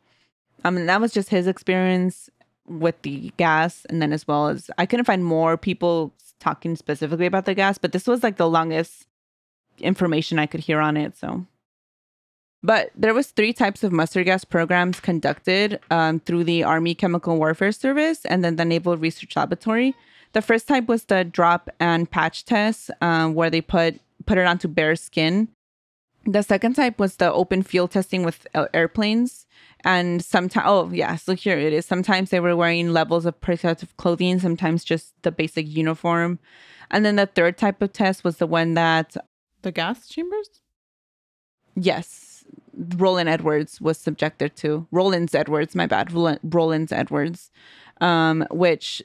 [0.64, 2.30] I mean, that was just his experience
[2.66, 3.84] with the gas.
[3.88, 7.78] And then, as well as, I couldn't find more people talking specifically about the gas,
[7.78, 9.06] but this was like the longest
[9.78, 11.16] information I could hear on it.
[11.16, 11.46] So,
[12.62, 17.36] but there was three types of mustard gas programs conducted um, through the Army Chemical
[17.36, 19.94] Warfare Service and then the Naval Research Laboratory.
[20.32, 24.46] The first type was the drop and patch test, um, where they put put it
[24.46, 25.48] onto bare skin.
[26.24, 29.46] The second type was the open field testing with airplanes,
[29.86, 31.86] and sometimes oh yeah, so here it is.
[31.86, 36.38] Sometimes they were wearing levels of protective clothing, sometimes just the basic uniform,
[36.90, 39.16] and then the third type of test was the one that
[39.62, 40.50] The gas chambers?
[41.74, 42.44] yes,
[42.96, 44.86] Roland Edwards was subjected to.
[44.90, 46.12] Roland's Edwards, my bad.
[46.42, 47.50] Roland's Edwards,
[48.00, 49.02] um, which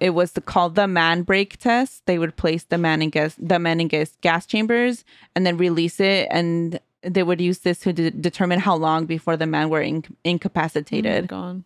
[0.00, 2.06] it was the, called the man break test.
[2.06, 5.04] They would place the man in gas, the man in gas, gas chambers
[5.36, 9.36] and then release it, and they would use this to de- determine how long before
[9.36, 11.28] the men were inc- incapacitated.
[11.28, 11.64] Gone.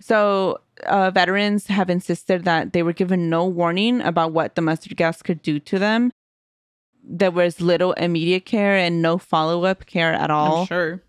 [0.00, 4.96] So, uh, veterans have insisted that they were given no warning about what the mustard
[4.96, 6.12] gas could do to them.
[7.02, 10.60] There was little immediate care and no follow up care at all.
[10.60, 11.02] I'm sure.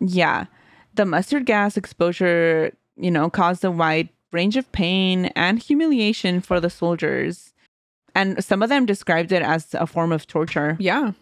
[0.00, 0.46] Yeah.
[0.94, 6.60] The mustard gas exposure, you know, caused a wide range of pain and humiliation for
[6.60, 7.52] the soldiers.
[8.14, 10.76] And some of them described it as a form of torture.
[10.80, 11.12] Yeah.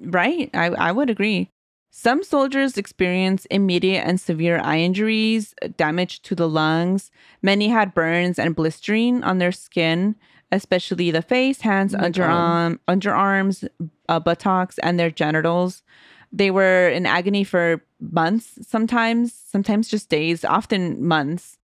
[0.00, 0.50] Right.
[0.54, 1.50] I, I would agree.
[1.90, 7.12] Some soldiers experience immediate and severe eye injuries, damage to the lungs.
[7.40, 10.16] Many had burns and blistering on their skin,
[10.50, 13.68] especially the face, hands, my underarm, underarms,
[14.08, 15.84] uh, buttocks, and their genitals.
[16.32, 21.58] They were in agony for months, sometimes, sometimes just days, often months,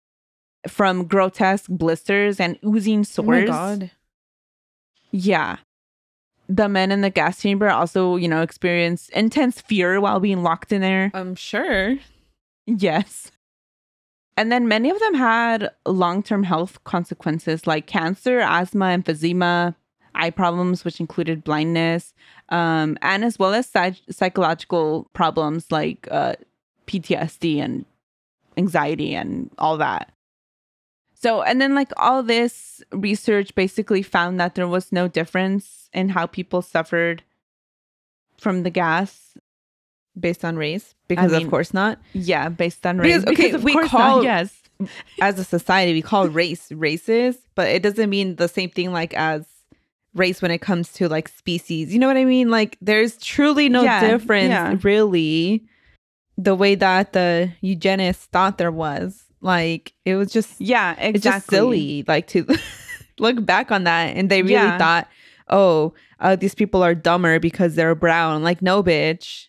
[0.69, 3.27] from grotesque blisters and oozing sores.
[3.27, 3.91] Oh my god.
[5.11, 5.57] Yeah.
[6.51, 10.73] The men in the gas chamber also, you know, experience intense fear while being locked
[10.73, 11.13] in there.
[11.15, 11.97] I'm sure.
[12.67, 13.31] Yes.
[14.37, 19.77] And then many of them had long term health consequences like cancer, asthma, emphysema,
[20.15, 22.15] eye problems, which included blindness,
[22.49, 26.35] um, and as well as psych- psychological problems like uh,
[26.87, 27.85] PTSD and
[28.57, 30.13] anxiety and all that.
[31.23, 36.09] So, and then like all this research basically found that there was no difference in
[36.11, 37.23] how people suffered
[38.39, 39.37] from the gas.
[40.19, 43.25] based on race because mean, of course not Yeah, based on race.
[43.25, 44.63] Because, okay, of we course call- not, yes.
[45.21, 49.15] as a society we call race races but it doesn't mean the same thing like
[49.15, 49.47] as
[50.15, 53.69] race when it comes to like species you know what i mean like there's truly
[53.69, 54.77] no Yeah, difference yeah.
[54.83, 55.65] really
[56.37, 61.11] the way that the eugenists thought there was like it was just Yeah, exactly.
[61.17, 62.47] it's just silly like to
[63.19, 64.79] look back on that and they really Yeah.
[64.79, 65.09] thought
[65.49, 69.47] oh uh, these people are dumber because they're brown like no bitch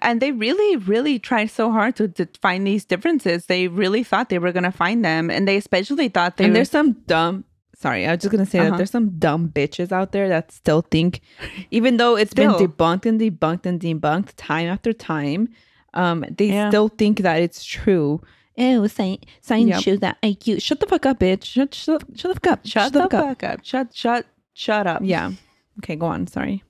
[0.00, 4.28] and they really really tried so hard to, to find these differences they really thought
[4.28, 6.92] they were going to find them and they especially thought they and were there's some
[7.06, 7.44] dumb
[7.76, 8.76] sorry i was just gonna say that Uh-huh.
[8.76, 11.20] there's some dumb bitches out there that still think
[11.70, 12.58] even though it's Still.
[12.58, 15.48] been debunked and debunked and debunked time after time
[15.94, 16.68] um they Yeah.
[16.70, 18.20] still think that it's true
[18.58, 19.82] oh science science Yep.
[19.82, 21.44] shows that iq shut the fuck up bitch.
[21.44, 22.66] Shut shut, shut the fuck up.
[22.66, 23.60] Shut, the fuck up.
[23.64, 25.00] shut shut shut up.
[25.04, 25.32] Yeah.
[25.78, 26.26] Okay go on.
[26.26, 26.62] Sorry.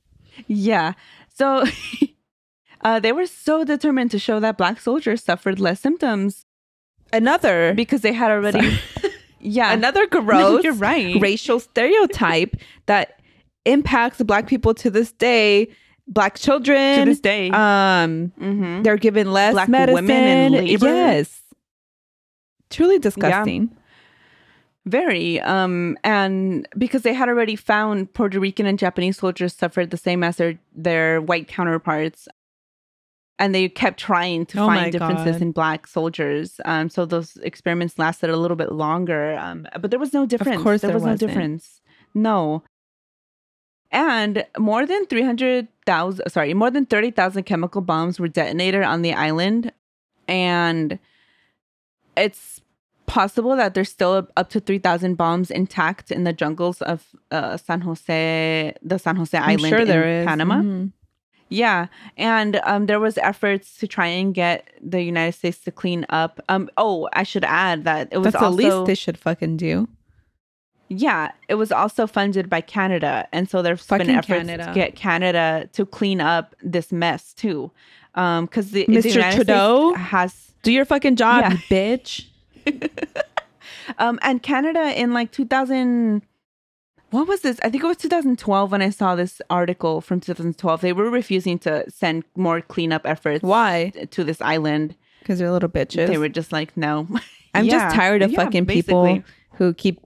[0.46, 0.92] Yeah.
[1.34, 1.64] So
[2.82, 6.44] uh, they were so determined to show that black soldiers suffered less symptoms.
[7.12, 7.74] Another.
[7.74, 8.78] Because they had already
[9.40, 9.72] yeah.
[9.72, 11.20] Another No, gross you're right.
[11.20, 13.20] racial stereotype that
[13.64, 15.68] impacts black people to this day.
[16.08, 17.48] Black children to this day.
[17.50, 18.82] um Mhm.
[18.82, 20.86] they're given less Black medicine women in labor.
[20.86, 21.41] yes
[22.72, 23.70] truly disgusting
[24.84, 25.40] Very.
[25.40, 30.24] Um, and because they had already found Puerto Rican and Japanese soldiers suffered the same
[30.24, 32.26] as their, their white counterparts.
[33.38, 35.42] And they kept trying to Oh find differences God.
[35.42, 36.60] in black soldiers.
[36.64, 39.36] Um, so those experiments lasted a little bit longer.
[39.38, 40.56] Um, but there was no difference.
[40.58, 41.22] Of course there, there was wasn't.
[41.22, 41.80] no difference.
[42.14, 42.62] No.
[43.90, 49.72] And more than 300,000, sorry, more than 30,000 chemical bombs were detonated on the island.
[50.28, 50.98] And
[52.16, 52.60] it's
[53.06, 57.80] possible that there's still up to 3,000 bombs intact in the jungles of uh, San
[57.82, 60.56] Jose, the San Jose I'm Island sure in is Panama.
[60.56, 60.92] Mhm.
[61.48, 66.06] Yeah, and um, there was efforts to try and get the United States to clean
[66.08, 66.40] up.
[66.48, 69.58] Um, oh, I should add that it was that's also the least they should fucking
[69.58, 69.86] do
[70.98, 74.66] yeah, it was also funded by Canada, and so there's Fucking been efforts Canada.
[74.66, 77.70] to get Canada to clean up this mess too,
[78.14, 79.14] because the, the Mr.
[79.14, 79.92] United Trudeau?
[79.92, 81.52] States has do your fucking job Yeah.
[81.52, 82.26] you bitch
[83.98, 86.22] Um, and Canada in like 2000,
[87.10, 87.58] what was this?
[87.62, 90.80] I think it was 2012 when I saw this article from 2012.
[90.80, 94.94] They were refusing to send more cleanup efforts why to this island.
[95.20, 97.06] because they're little bitches They were just like, no.
[97.54, 97.72] i'm Yeah.
[97.72, 99.22] just tired of Yeah, fucking people
[99.54, 100.00] who keep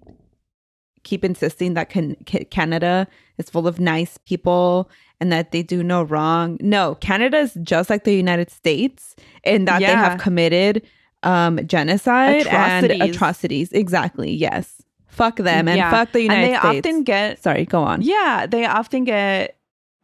[1.05, 2.17] keep insisting that can,
[2.51, 3.07] canada
[3.39, 7.89] is full of nice people and that they do no wrong no canada is just
[7.91, 10.83] like the united states in that they have committed
[11.23, 13.15] um genocide and Atrocities.
[13.17, 15.91] atrocities exactly yes fuck them and Yeah.
[15.91, 19.05] fuck the united States and they states often get, sorry go on yeah, they often
[19.05, 19.57] get,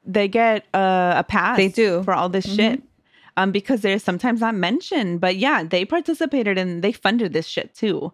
[0.05, 1.57] they get uh, a pass.
[1.59, 2.03] They do.
[2.03, 2.57] for all this Mhm.
[2.57, 2.83] shit.
[3.37, 7.75] Um, because they're sometimes not mentioned, but yeah, they participated and they funded this shit
[7.75, 8.13] too.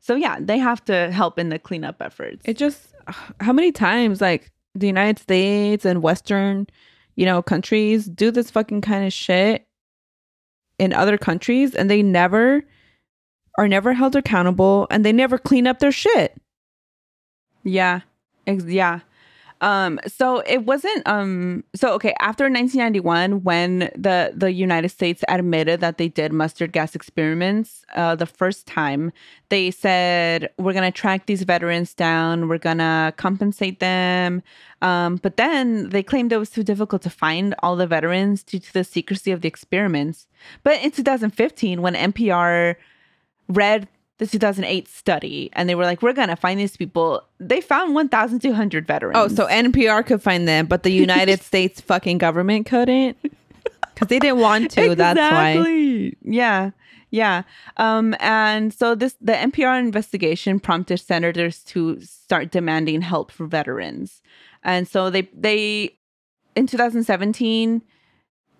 [0.00, 2.42] So yeah, they have to help in the cleanup efforts.
[2.44, 2.92] it just
[3.40, 6.66] how many times like the united states and western
[7.16, 9.66] you know countries do this fucking kind of shit
[10.78, 12.62] in other countries and they never
[13.56, 16.36] are never held accountable and they never clean up their shit
[17.62, 18.00] Yeah.
[18.46, 19.00] Ex- yeah.
[19.60, 25.80] Um so it wasn't um so okay after 1991 when the the United States admitted
[25.80, 29.12] that they did mustard gas experiments uh the first time
[29.48, 32.48] they said we're going to track these veterans down.
[32.48, 34.42] We're going to compensate them.
[34.82, 38.58] Um but then they claimed it was too difficult to find all the veterans due
[38.58, 40.26] to the secrecy of the experiments.
[40.62, 42.76] But in 2015 when NPR
[43.48, 47.22] read the 2008 study and they were like we're gonna find these people.
[47.40, 49.16] They found 1200 veterans.
[49.16, 53.16] Oh so npr could find them but the united states fucking government couldn't?
[53.22, 56.12] Because they didn't want to that's why.
[56.22, 56.70] Yeah.
[57.10, 57.42] Yeah.
[57.76, 64.22] Um and so this the npr investigation prompted senators to start demanding help for veterans.
[64.62, 65.96] And so they they
[66.54, 67.82] in 2017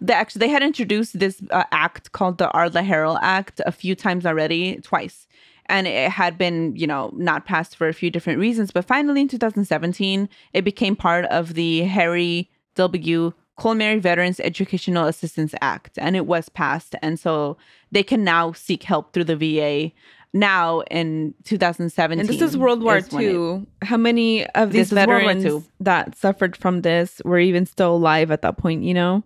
[0.00, 3.94] they actually they had introduced this uh, act called the Arla Harrell Act a few
[3.94, 5.26] times already, twice,
[5.66, 8.70] and it had been you know not passed for a few different reasons.
[8.70, 13.32] But finally, in 2017, it became part of the Harry W.
[13.58, 17.56] Colmery Veterans Educational Assistance Act, and it was passed, and so
[17.92, 19.92] they can now seek help through the VA.
[20.36, 24.72] Now in 2017, and this is world war is when it- ii how many of
[24.72, 28.42] these This is World War veterans that suffered from this were even still alive at
[28.42, 29.22] that point you know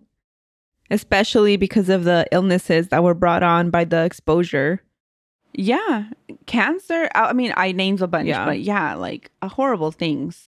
[0.90, 4.80] especially because of the illnesses that were brought on by the exposure
[5.54, 6.04] Yeah,
[6.46, 7.08] cancer.
[7.14, 8.44] I mean, I named a bunch, Yeah.
[8.44, 10.48] but yeah, like uh, horrible things.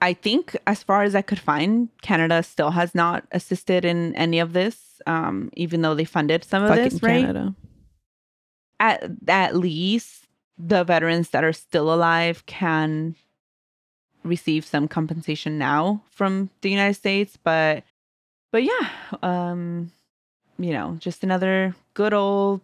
[0.00, 4.40] I think, as far as I could find, Canada still has not assisted in any
[4.40, 7.20] of this, um, even though they funded some of Fucking this, right?
[7.20, 7.54] Canada.
[8.80, 10.26] At at least
[10.58, 13.14] the veterans that are still alive can
[14.24, 17.84] receive some compensation now from the United States, but
[18.52, 18.88] but yeah,
[19.22, 19.90] um,
[20.58, 22.60] you know, just another good old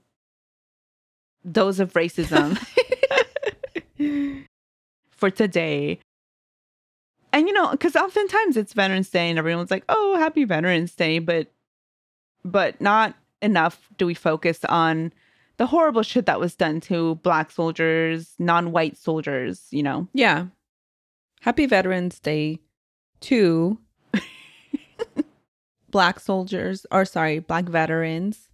[1.51, 2.57] dose of racism
[5.11, 5.99] for today.
[7.33, 11.19] And you know, because oftentimes it's Veterans Day and everyone's like, "Oh, happy Veterans Day,"
[11.19, 11.49] but
[12.45, 15.13] but not enough do we focus on
[15.57, 20.07] the horrible shit that was done to black soldiers, non-white soldiers, you know.
[20.15, 20.47] Yeah.
[21.41, 22.61] Happy Veterans Day
[23.21, 23.79] to
[25.91, 28.49] black soldiers, or sorry, black veterans,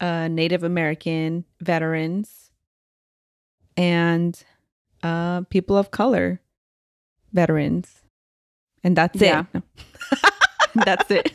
[0.00, 2.50] uh, Native American veterans,
[3.76, 4.42] and
[5.02, 6.40] uh, people of color
[7.32, 8.02] veterans.
[8.82, 9.44] And that's Yeah.
[9.54, 9.62] it.
[10.84, 11.32] That's it.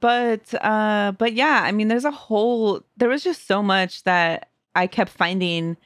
[0.00, 4.50] but uh but yeah, I mean there's a whole there was just so much that
[4.74, 5.76] I kept finding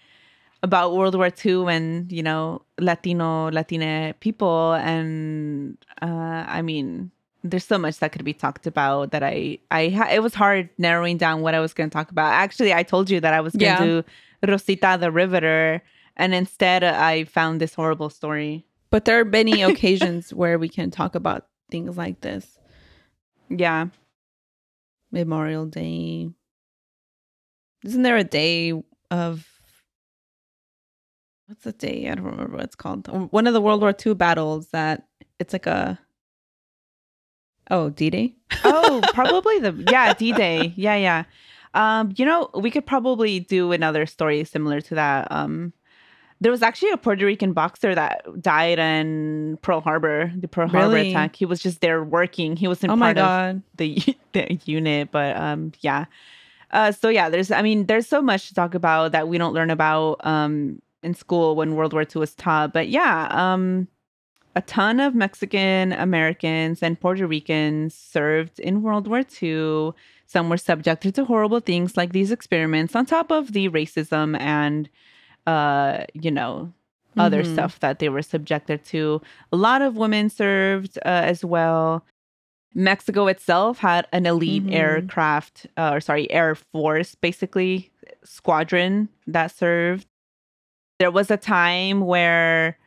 [0.64, 7.10] about World War II and, you know, Latino, Latina people and uh I mean
[7.46, 10.70] there's so much that could be talked about that I I ha- it was hard
[10.78, 12.32] narrowing down what I was going to talk about.
[12.32, 13.84] Actually, I told you that I was going Yeah.
[13.84, 14.02] to
[14.42, 15.82] do Rosita the Riveter
[16.16, 18.64] and instead I found this horrible story.
[18.90, 22.58] But there are many occasions where we can talk about things like this.
[23.50, 23.88] Yeah.
[25.12, 26.30] Memorial Day.
[27.84, 28.72] Isn't there a day
[29.10, 29.46] of
[31.46, 32.08] what's the day?
[32.08, 33.06] I don't remember what it's called.
[33.32, 35.06] One of the World War II battles that
[35.38, 35.98] it's like a
[37.70, 38.34] oh D Day.
[38.64, 40.72] Oh, probably the yeah D Day.
[40.76, 41.24] Yeah, yeah.
[41.74, 45.26] Um, you know, we could probably do another story similar to that.
[45.32, 45.72] Um,
[46.40, 50.88] there was actually a Puerto Rican boxer that died in Pearl Harbor, the Pearl Harbor
[50.96, 51.10] Really?
[51.10, 51.36] attack.
[51.36, 52.56] He was just there working.
[52.56, 53.62] He wasn't Oh my part of god!
[53.76, 56.04] the the unit, but um, yeah.
[56.70, 59.54] Uh, so yeah, there's I mean, there's so much to talk about that we don't
[59.54, 62.72] learn about um in school when World War II was taught.
[62.72, 63.88] But yeah, um,
[64.56, 69.92] a ton of Mexican Americans and Puerto Ricans served in World War II.
[70.26, 74.88] Some were subjected to horrible things like these experiments, on top of the racism and,
[75.46, 76.72] uh, you know,
[77.16, 77.52] other Mhm.
[77.52, 79.20] stuff that they were subjected to.
[79.52, 82.04] A lot of women served uh, as well.
[82.74, 84.74] Mexico itself had an elite Mhm.
[84.74, 87.90] aircraft, uh, or sorry, air force, basically
[88.24, 90.06] squadron that served.
[91.04, 92.78] There was a time where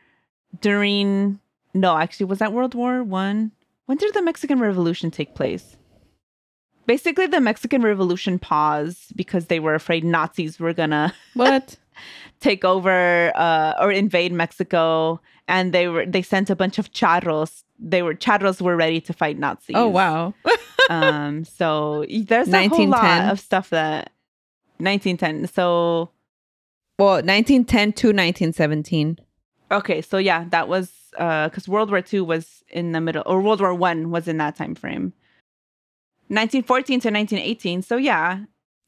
[0.60, 1.38] during
[1.72, 3.52] no, actually, was that World War One?
[3.86, 5.76] When did the Mexican Revolution take place?
[6.84, 11.76] Basically, the Mexican Revolution paused because they were afraid Nazis were gonna What?
[12.40, 17.62] take over uh, or invade Mexico, and they were they sent a bunch of charros.
[17.78, 19.76] They were charros were ready to fight Nazis.
[19.76, 20.34] Oh wow!
[20.90, 24.10] Um, so there's a whole lot of stuff that
[24.78, 25.46] 1910.
[25.52, 26.10] So
[26.98, 29.18] well, 1910 to 1917.
[29.70, 33.40] okay, so yeah, that was uh because World War II was in the middle, or
[33.40, 35.12] World War One was in that time frame.
[36.28, 37.82] 1914 to 1918.
[37.82, 38.40] So yeah,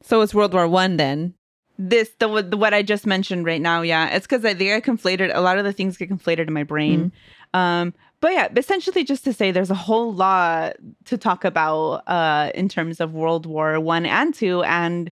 [0.03, 1.35] So it's World War One then.
[1.79, 3.81] this the, what- the what I just mentioned right now.
[3.83, 6.53] Yeah, it's because I think I conflated a lot of the things get conflated in
[6.53, 7.13] my brain.
[7.55, 12.51] Um, but yeah, essentially just to say there's a whole lot to talk about uh
[12.55, 15.09] in terms of World War One and Two and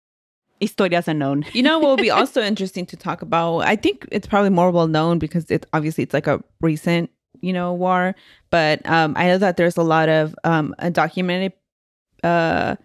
[0.62, 1.44] historias unknown.
[1.52, 3.60] You know what would be also interesting to talk about?
[3.60, 7.10] I think it's probably more well known because it's obviously it's like a recent,
[7.40, 8.14] you know, war.
[8.50, 11.52] But um, I know that there's a lot of um, undocumented
[12.22, 12.76] uh,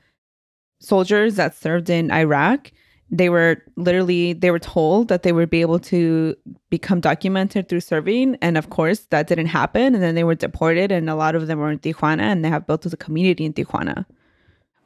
[0.80, 2.72] soldiers that served in Iraq.
[3.10, 6.36] They were literally they were told that they would be able to
[6.70, 9.96] become documented through serving, and of course that didn't happen.
[9.96, 12.50] And then they were deported, and a lot of them were in Tijuana, and they
[12.50, 14.06] have built a community in Tijuana.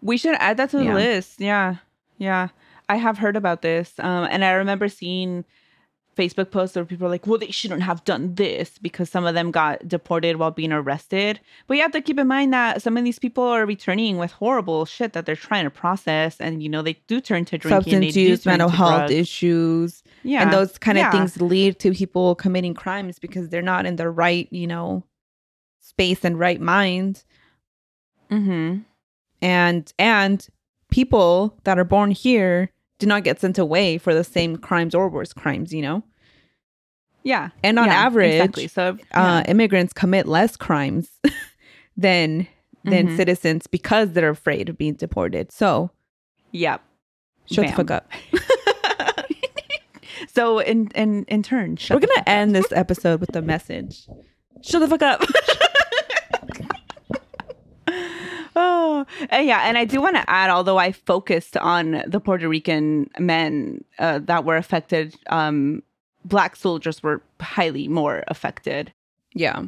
[0.03, 0.93] We should add that to the Yeah.
[0.93, 1.39] list.
[1.41, 1.75] Yeah.
[2.19, 2.49] Yeah.
[2.91, 3.93] I have heard about this.
[3.99, 5.45] Um, and I remember seeing
[6.17, 9.33] Facebook posts where people are like, well, they shouldn't have done this because some of
[9.33, 11.39] them got deported while being arrested.
[11.67, 14.31] But you have to keep in mind that some of these people are returning with
[14.33, 16.41] horrible shit that they're trying to process.
[16.41, 17.83] And, you know, they do turn to drinking.
[17.93, 19.13] Substance use, mental health drugs.
[19.13, 20.03] issues.
[20.23, 20.43] Yeah.
[20.43, 21.11] and those kind of Yeah.
[21.11, 25.03] things lead to people committing crimes because they're not in the right you know
[25.79, 27.23] space and right mind
[28.29, 28.79] Mm-hmm.
[29.41, 30.47] and and
[30.91, 32.69] people that are born here
[33.01, 36.03] do not get sent away for the same crimes or worse crimes you know
[37.23, 37.49] Yeah.
[37.63, 38.67] and on Yeah, average exactly.
[38.67, 41.09] So, uh, immigrants commit less crimes
[41.97, 42.47] than
[42.83, 43.17] than Mhm.
[43.17, 45.91] citizens because they're afraid of being deported so
[46.51, 46.77] yeah.
[47.45, 48.09] Shut the fuck up.
[50.33, 52.29] So in in in turn, shut We're gonna up.
[52.29, 54.07] end this episode with a message.
[54.61, 55.23] Shut the fuck up.
[58.55, 62.47] Oh, and yeah, and I do want to add, although I focused on the Puerto
[62.47, 65.83] Rican men uh, that were affected, um,
[66.25, 68.93] black soldiers were highly more affected
[69.33, 69.63] yeah.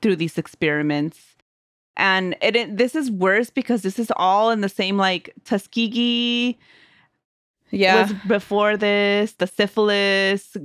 [0.00, 1.20] through these experiments.
[1.96, 6.58] And it, it this is worse because this is all in the same like Tuskegee
[7.72, 8.02] Yeah.
[8.02, 10.56] was before this, the syphilis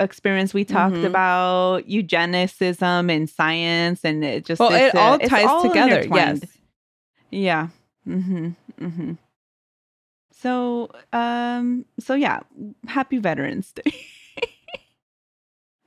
[0.00, 1.04] experience we talked Mhm.
[1.06, 6.04] about, eugenicism and science, and it just well, it all ties all together.
[6.12, 6.40] Yes.
[7.30, 7.68] Yeah.
[8.08, 8.48] Mm-hmm.
[8.80, 9.12] Mm-hmm.
[10.32, 12.40] So, um, so yeah,
[12.88, 13.94] happy Veterans Day.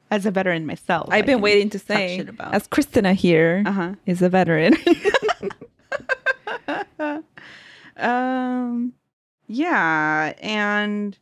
[0.10, 2.54] As a veteran myself, I've been waiting to say, about.
[2.54, 3.66] as Cristina here
[4.06, 4.74] is uh a veteran.
[7.98, 8.94] um,
[9.48, 11.18] yeah, and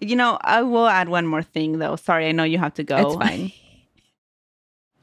[0.00, 1.96] you know, I will add one more thing though.
[1.96, 2.96] Sorry, I know you have to go.
[2.96, 3.52] It's fine.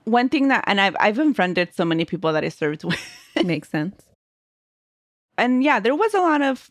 [0.06, 3.00] one thing that, and I've I've befriended so many people that I served with.
[3.44, 4.02] Makes sense.
[5.38, 6.70] and yeah, there was a lot of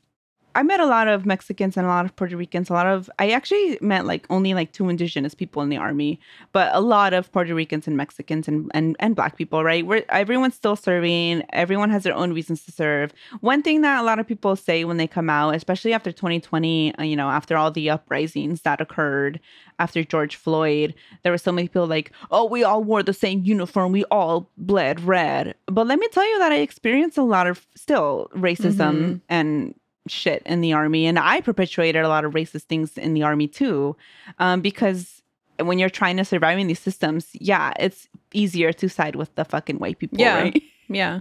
[0.59, 2.69] I met a lot of Mexicans and a lot of Puerto Ricans.
[2.69, 6.19] A lot of I actually met like only like two indigenous people in the army,
[6.53, 9.87] but a lot of Puerto Ricans and Mexicans and and, and black people, right?
[9.87, 13.13] Where everyone's still serving, everyone has their own reasons to serve.
[13.41, 16.93] One thing that a lot of people say when they come out, especially after 2020,
[16.99, 19.39] uh, you know, after all the uprisings that occurred
[19.79, 20.93] after George Floyd,
[21.23, 24.51] there were so many people like, "Oh, we all wore the same uniform, we all
[24.57, 28.95] bled red." But let me tell you that I experienced a lot of still racism
[28.99, 29.21] Mhm.
[29.29, 29.75] and
[30.09, 33.47] shit in the army, and I perpetuated a lot of racist things in the army
[33.49, 33.97] too,
[34.39, 35.23] um, because
[35.61, 39.45] when you're trying to survive in these systems, yeah, it's easier to side with the
[39.45, 40.35] fucking white people, Yeah.
[40.43, 40.63] right?
[40.89, 41.21] Yeah.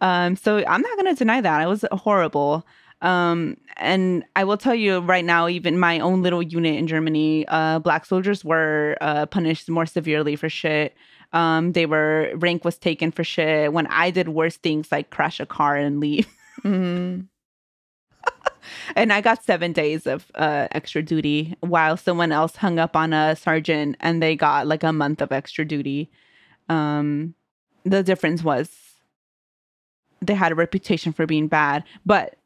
[0.00, 1.60] Um, so I'm not gonna deny that.
[1.60, 2.66] I was horrible.
[3.02, 7.44] Um, and I will tell you right now, even my own little unit in Germany,
[7.48, 10.94] uh, black soldiers were uh, punished more severely for shit.
[11.32, 15.38] Um, they were rank was taken for shit when I did worse things like crash
[15.40, 16.26] a car and leave.
[16.62, 17.20] hmm
[18.96, 23.12] and I got seven days of uh, extra duty while someone else hung up on
[23.12, 26.10] a sergeant and they got like a month of extra duty.
[26.68, 27.34] Um,
[27.84, 28.70] the difference was
[30.20, 32.36] they had a reputation for being bad, but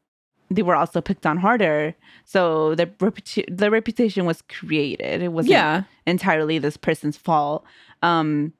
[0.51, 1.95] they were also picked on harder.
[2.25, 5.21] So the reputa- the reputation was created.
[5.21, 5.83] It wasn't Yeah.
[6.05, 7.63] entirely this person's fault.
[8.01, 8.53] Um,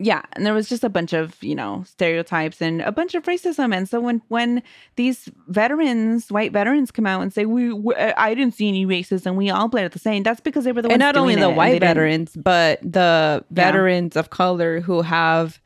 [0.00, 3.24] yeah, and there was just a bunch of you know stereotypes and a bunch of
[3.24, 3.74] racism.
[3.74, 4.62] And so when when
[4.96, 9.34] these veterans, white veterans, come out and say we, we I didn't see any racism,
[9.34, 10.22] we all played at the same.
[10.22, 12.36] That's because they were the and ones not only the it, white they didn't- veterans,
[12.36, 15.60] but the veterans of color who have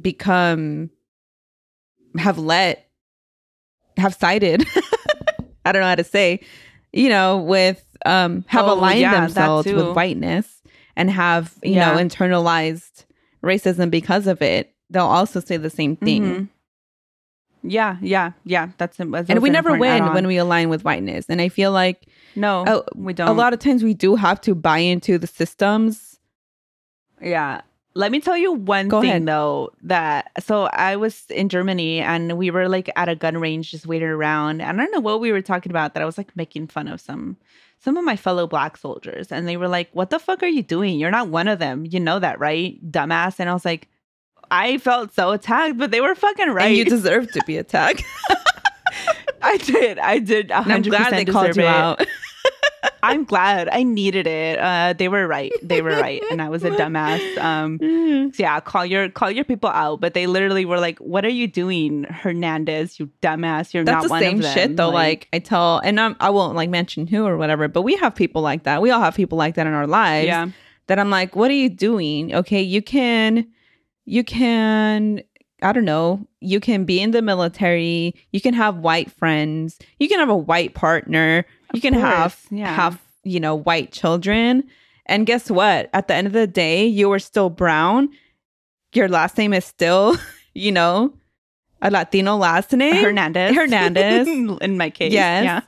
[0.00, 0.90] become
[2.18, 2.88] have let
[3.96, 4.66] have sided.
[5.64, 6.40] I don't know how to say,
[6.92, 10.62] you know, with um have Oh, aligned yeah, themselves with whiteness
[10.94, 11.92] and have you Yeah.
[11.94, 13.04] know internalized
[13.42, 14.72] racism because of it.
[14.90, 16.22] They'll also say the same thing.
[16.24, 16.48] Mhm.
[17.62, 18.68] Yeah, yeah, yeah.
[18.78, 21.26] That's, that's And we never win when we align with whiteness.
[21.28, 22.06] And I feel like
[22.36, 23.28] no, Oh, we don't.
[23.28, 26.20] a lot of times we do have to buy into the systems.
[27.20, 27.62] Yeah.
[27.94, 29.26] Let me tell you one Go thing ahead.
[29.26, 33.70] though that so I was in Germany and we were like at a gun range
[33.70, 34.60] just waiting around.
[34.60, 36.88] And I don't know what we were talking about that I was like making fun
[36.88, 37.38] of some
[37.78, 40.62] some of my fellow black soldiers and they were like, "What the fuck are you
[40.62, 40.98] doing?
[40.98, 41.86] You're not one of them.
[41.88, 42.78] You know that, right?
[42.90, 43.88] Dumbass." And I was like,
[44.50, 46.66] I felt so attacked, but they were fucking right.
[46.68, 48.02] And you deserve to be attacked.
[49.42, 49.98] I did.
[49.98, 50.48] I did.
[50.48, 51.66] 100% And I'm glad they called you it.
[51.68, 52.06] out.
[53.02, 53.68] I'm glad.
[53.70, 54.58] I needed it.
[54.58, 55.52] Uh, they were right.
[55.62, 57.38] They were right, and I was a dumbass.
[57.38, 57.78] Um,
[58.34, 60.00] so yeah, call your call your people out.
[60.00, 62.98] But they literally were like, "What are you doing, Hernandez?
[62.98, 63.72] You dumbass!
[63.74, 64.90] You're That's not the one same of them." shit though.
[64.90, 68.14] Like, I tell, and I'm, I won't like mention who or whatever, but we have
[68.14, 68.82] people like that.
[68.82, 70.26] We all have people like that in our lives.
[70.26, 70.48] yeah,
[70.86, 72.34] That I'm like, what are you doing?
[72.34, 73.46] Okay, you can,
[74.04, 75.22] you can.
[75.62, 76.26] I don't know.
[76.40, 78.14] You can be in the military.
[78.30, 79.78] You can have white friends.
[79.98, 81.46] You can have a white partner.
[81.74, 82.74] You can have yeah.
[82.74, 84.64] have you know white children.
[85.08, 85.88] And guess what?
[85.92, 88.08] At the end of the day, you are still brown.
[88.92, 90.16] Your last name is still,
[90.54, 91.12] you know,
[91.80, 92.94] a Latino last name.
[93.04, 93.54] Hernandez.
[93.54, 94.26] Hernandez.
[94.60, 95.44] in my case, Yes.
[95.44, 95.60] yeah,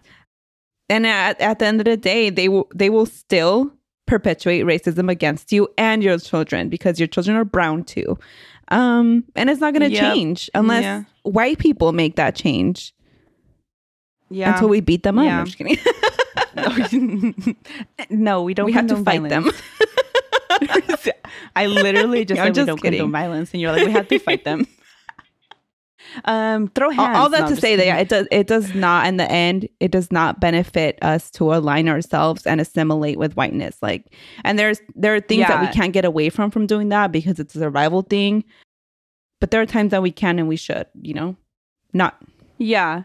[0.88, 3.72] And at, at the end of the day, they will they will still
[4.07, 8.18] perpetuate racism against you and your children because your children are brown too.
[8.70, 10.14] Um, and it's not going to Yep.
[10.14, 11.05] change unless Yeah.
[11.22, 12.92] white people make that change
[14.31, 14.55] yeah.
[14.55, 15.24] until we beat them up.
[15.24, 15.41] Yeah.
[15.41, 17.57] I'm just kidding.
[18.11, 18.66] no, we don't.
[18.66, 19.61] we have to fight violence.
[20.51, 21.12] them.
[21.57, 22.99] I literally just I'm said just we don't kidding.
[23.01, 24.66] condone violence, and you're like, we have to fight them.
[26.24, 27.16] Um, throw hands.
[27.16, 27.95] All, all that No, to say that kidding.
[27.95, 31.53] yeah, it does it does not in the end it does not benefit us to
[31.53, 33.76] align ourselves and assimilate with whiteness.
[33.83, 37.12] Like, and there's there are things that we can't get away from from doing that
[37.12, 38.45] because it's a survival thing.
[39.39, 41.37] But there are times that we can and we should, you know,
[41.93, 42.16] not
[42.57, 43.03] Yeah.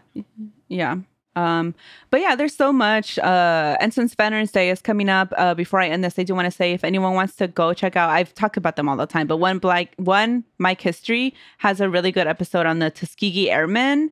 [0.68, 0.96] Yeah.
[1.36, 1.74] Um,
[2.10, 3.18] but yeah, there's so much.
[3.18, 6.34] Uh, and since Veterans Day is coming up, uh, before I end this, I do
[6.34, 8.96] want to say if anyone wants to go check out, I've talked about them all
[8.96, 12.90] the time, but one Black, one Mic History has a really good episode on the
[12.90, 14.10] Tuskegee Airmen.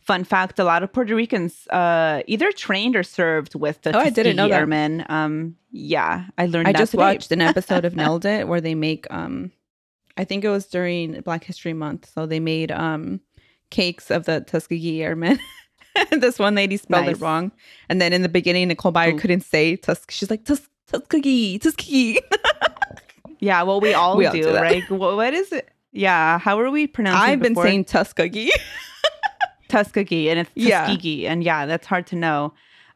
[0.00, 3.98] Fun fact: a lot of Puerto Ricans uh, either trained or served with the Oh,
[4.00, 4.60] I Tuskegee didn't know that.
[4.60, 5.06] Airmen.
[5.08, 6.68] Um, yeah, I learned.
[6.68, 7.02] I that just today.
[7.02, 9.50] watched an episode of Nailed It where they make um
[10.16, 12.10] I think it was during Black History Month.
[12.12, 13.20] So they made um
[13.70, 15.38] cakes of the Tuskegee Airmen.
[16.10, 17.16] this one lady spelled Nice.
[17.16, 17.52] it wrong.
[17.88, 19.18] And then in the beginning Nicole Byer Ooh.
[19.18, 22.20] couldn't say Tusk she's like Tus- Tuskegee, Tuskegee.
[23.40, 24.88] Yeah, well, we all We all do, do right?
[24.90, 25.68] What, what is it?
[25.92, 27.20] Yeah, how are we pronouncing?
[27.30, 27.64] I've been before?
[27.66, 28.50] saying Tuskegee.
[29.68, 30.88] Tuskegee and it's Yeah.
[31.30, 32.52] And yeah, that's hard to know.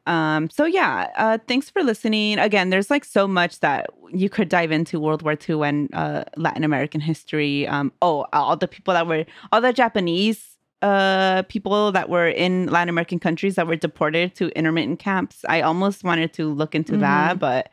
[0.07, 2.39] Um, so yeah, uh, thanks for listening.
[2.39, 6.25] Again, there's like so much that you could dive into World War II and uh,
[6.37, 7.67] Latin American history.
[7.67, 12.67] Um, oh, all the people that were, all the Japanese uh, people that were in
[12.67, 15.45] Latin American countries that were deported to intermittent camps.
[15.49, 17.69] I almost wanted to look into that, but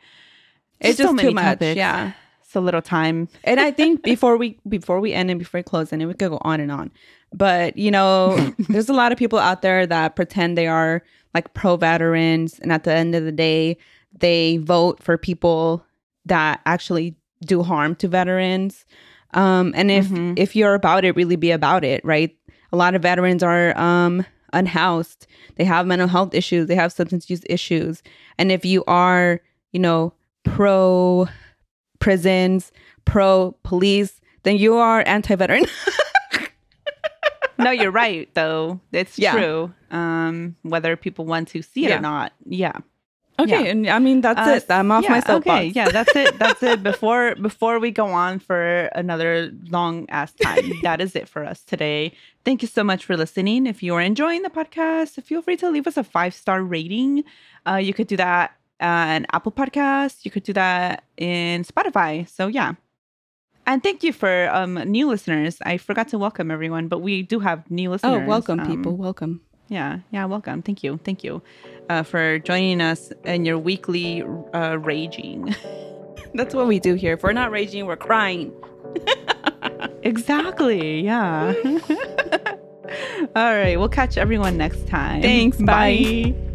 [0.80, 1.44] it's so just many too much.
[1.44, 1.76] topics.
[1.76, 2.12] Yeah.
[2.42, 3.28] so little time.
[3.44, 6.30] and I think before we before we end and before we close, and we could
[6.30, 6.90] go on and on.
[7.32, 8.36] But you know,
[8.68, 11.02] there's a lot of people out there that pretend they are
[11.34, 13.76] like pro veterans, and at the end of the day,
[14.18, 15.84] they vote for people
[16.24, 18.84] that actually do harm to veterans.
[19.34, 20.38] Um, and if Mhm.
[20.38, 22.34] if you're about it, really be about it, right?
[22.76, 24.22] A lot of veterans are um,
[24.52, 25.26] unhoused.
[25.54, 26.66] They have mental health issues.
[26.66, 28.02] They have substance use issues.
[28.36, 29.40] And if you are,
[29.72, 30.12] you know,
[30.44, 31.26] pro
[32.00, 32.72] prisons,
[33.06, 35.64] pro police, then you are anti-veteran.
[37.58, 38.78] no, you're right though.
[38.92, 39.32] It's Yeah.
[39.32, 39.72] true.
[39.90, 41.96] Um, whether people want to see it Yeah.
[41.96, 42.34] or not.
[42.44, 42.72] Yeah.
[43.38, 43.70] Okay, Yeah.
[43.70, 44.66] and I mean that's Uh, it.
[44.70, 45.48] I'm off yeah, my soapbox.
[45.58, 46.38] Okay, yeah, that's it.
[46.38, 46.82] That's it.
[46.82, 51.62] Before before we go on for another long ass time, that is it for us
[51.64, 52.12] today.
[52.44, 53.66] Thank you so much for listening.
[53.66, 57.24] If you are enjoying the podcast, feel free to leave us a five star rating.
[57.66, 60.24] Uh, you could do that on Apple Podcasts.
[60.24, 62.28] You could do that in Spotify.
[62.28, 62.74] So yeah.
[63.68, 65.58] And thank you for um, new listeners.
[65.66, 68.22] I forgot to welcome everyone, but we do have new listeners.
[68.22, 69.40] Oh, welcome Um, people, welcome.
[69.68, 70.62] Yeah, yeah, welcome.
[70.62, 70.98] Thank you.
[71.04, 71.42] Thank you
[71.88, 74.22] uh, for joining us in your weekly
[74.54, 75.54] uh, raging.
[76.34, 77.14] That's what we do here.
[77.14, 78.52] If we're not raging, we're crying.
[80.02, 81.00] exactly.
[81.00, 81.54] Yeah.
[83.34, 83.76] All right.
[83.78, 85.22] We'll catch everyone next time.
[85.22, 86.34] Thanks, bye.
[86.34, 86.52] Bye.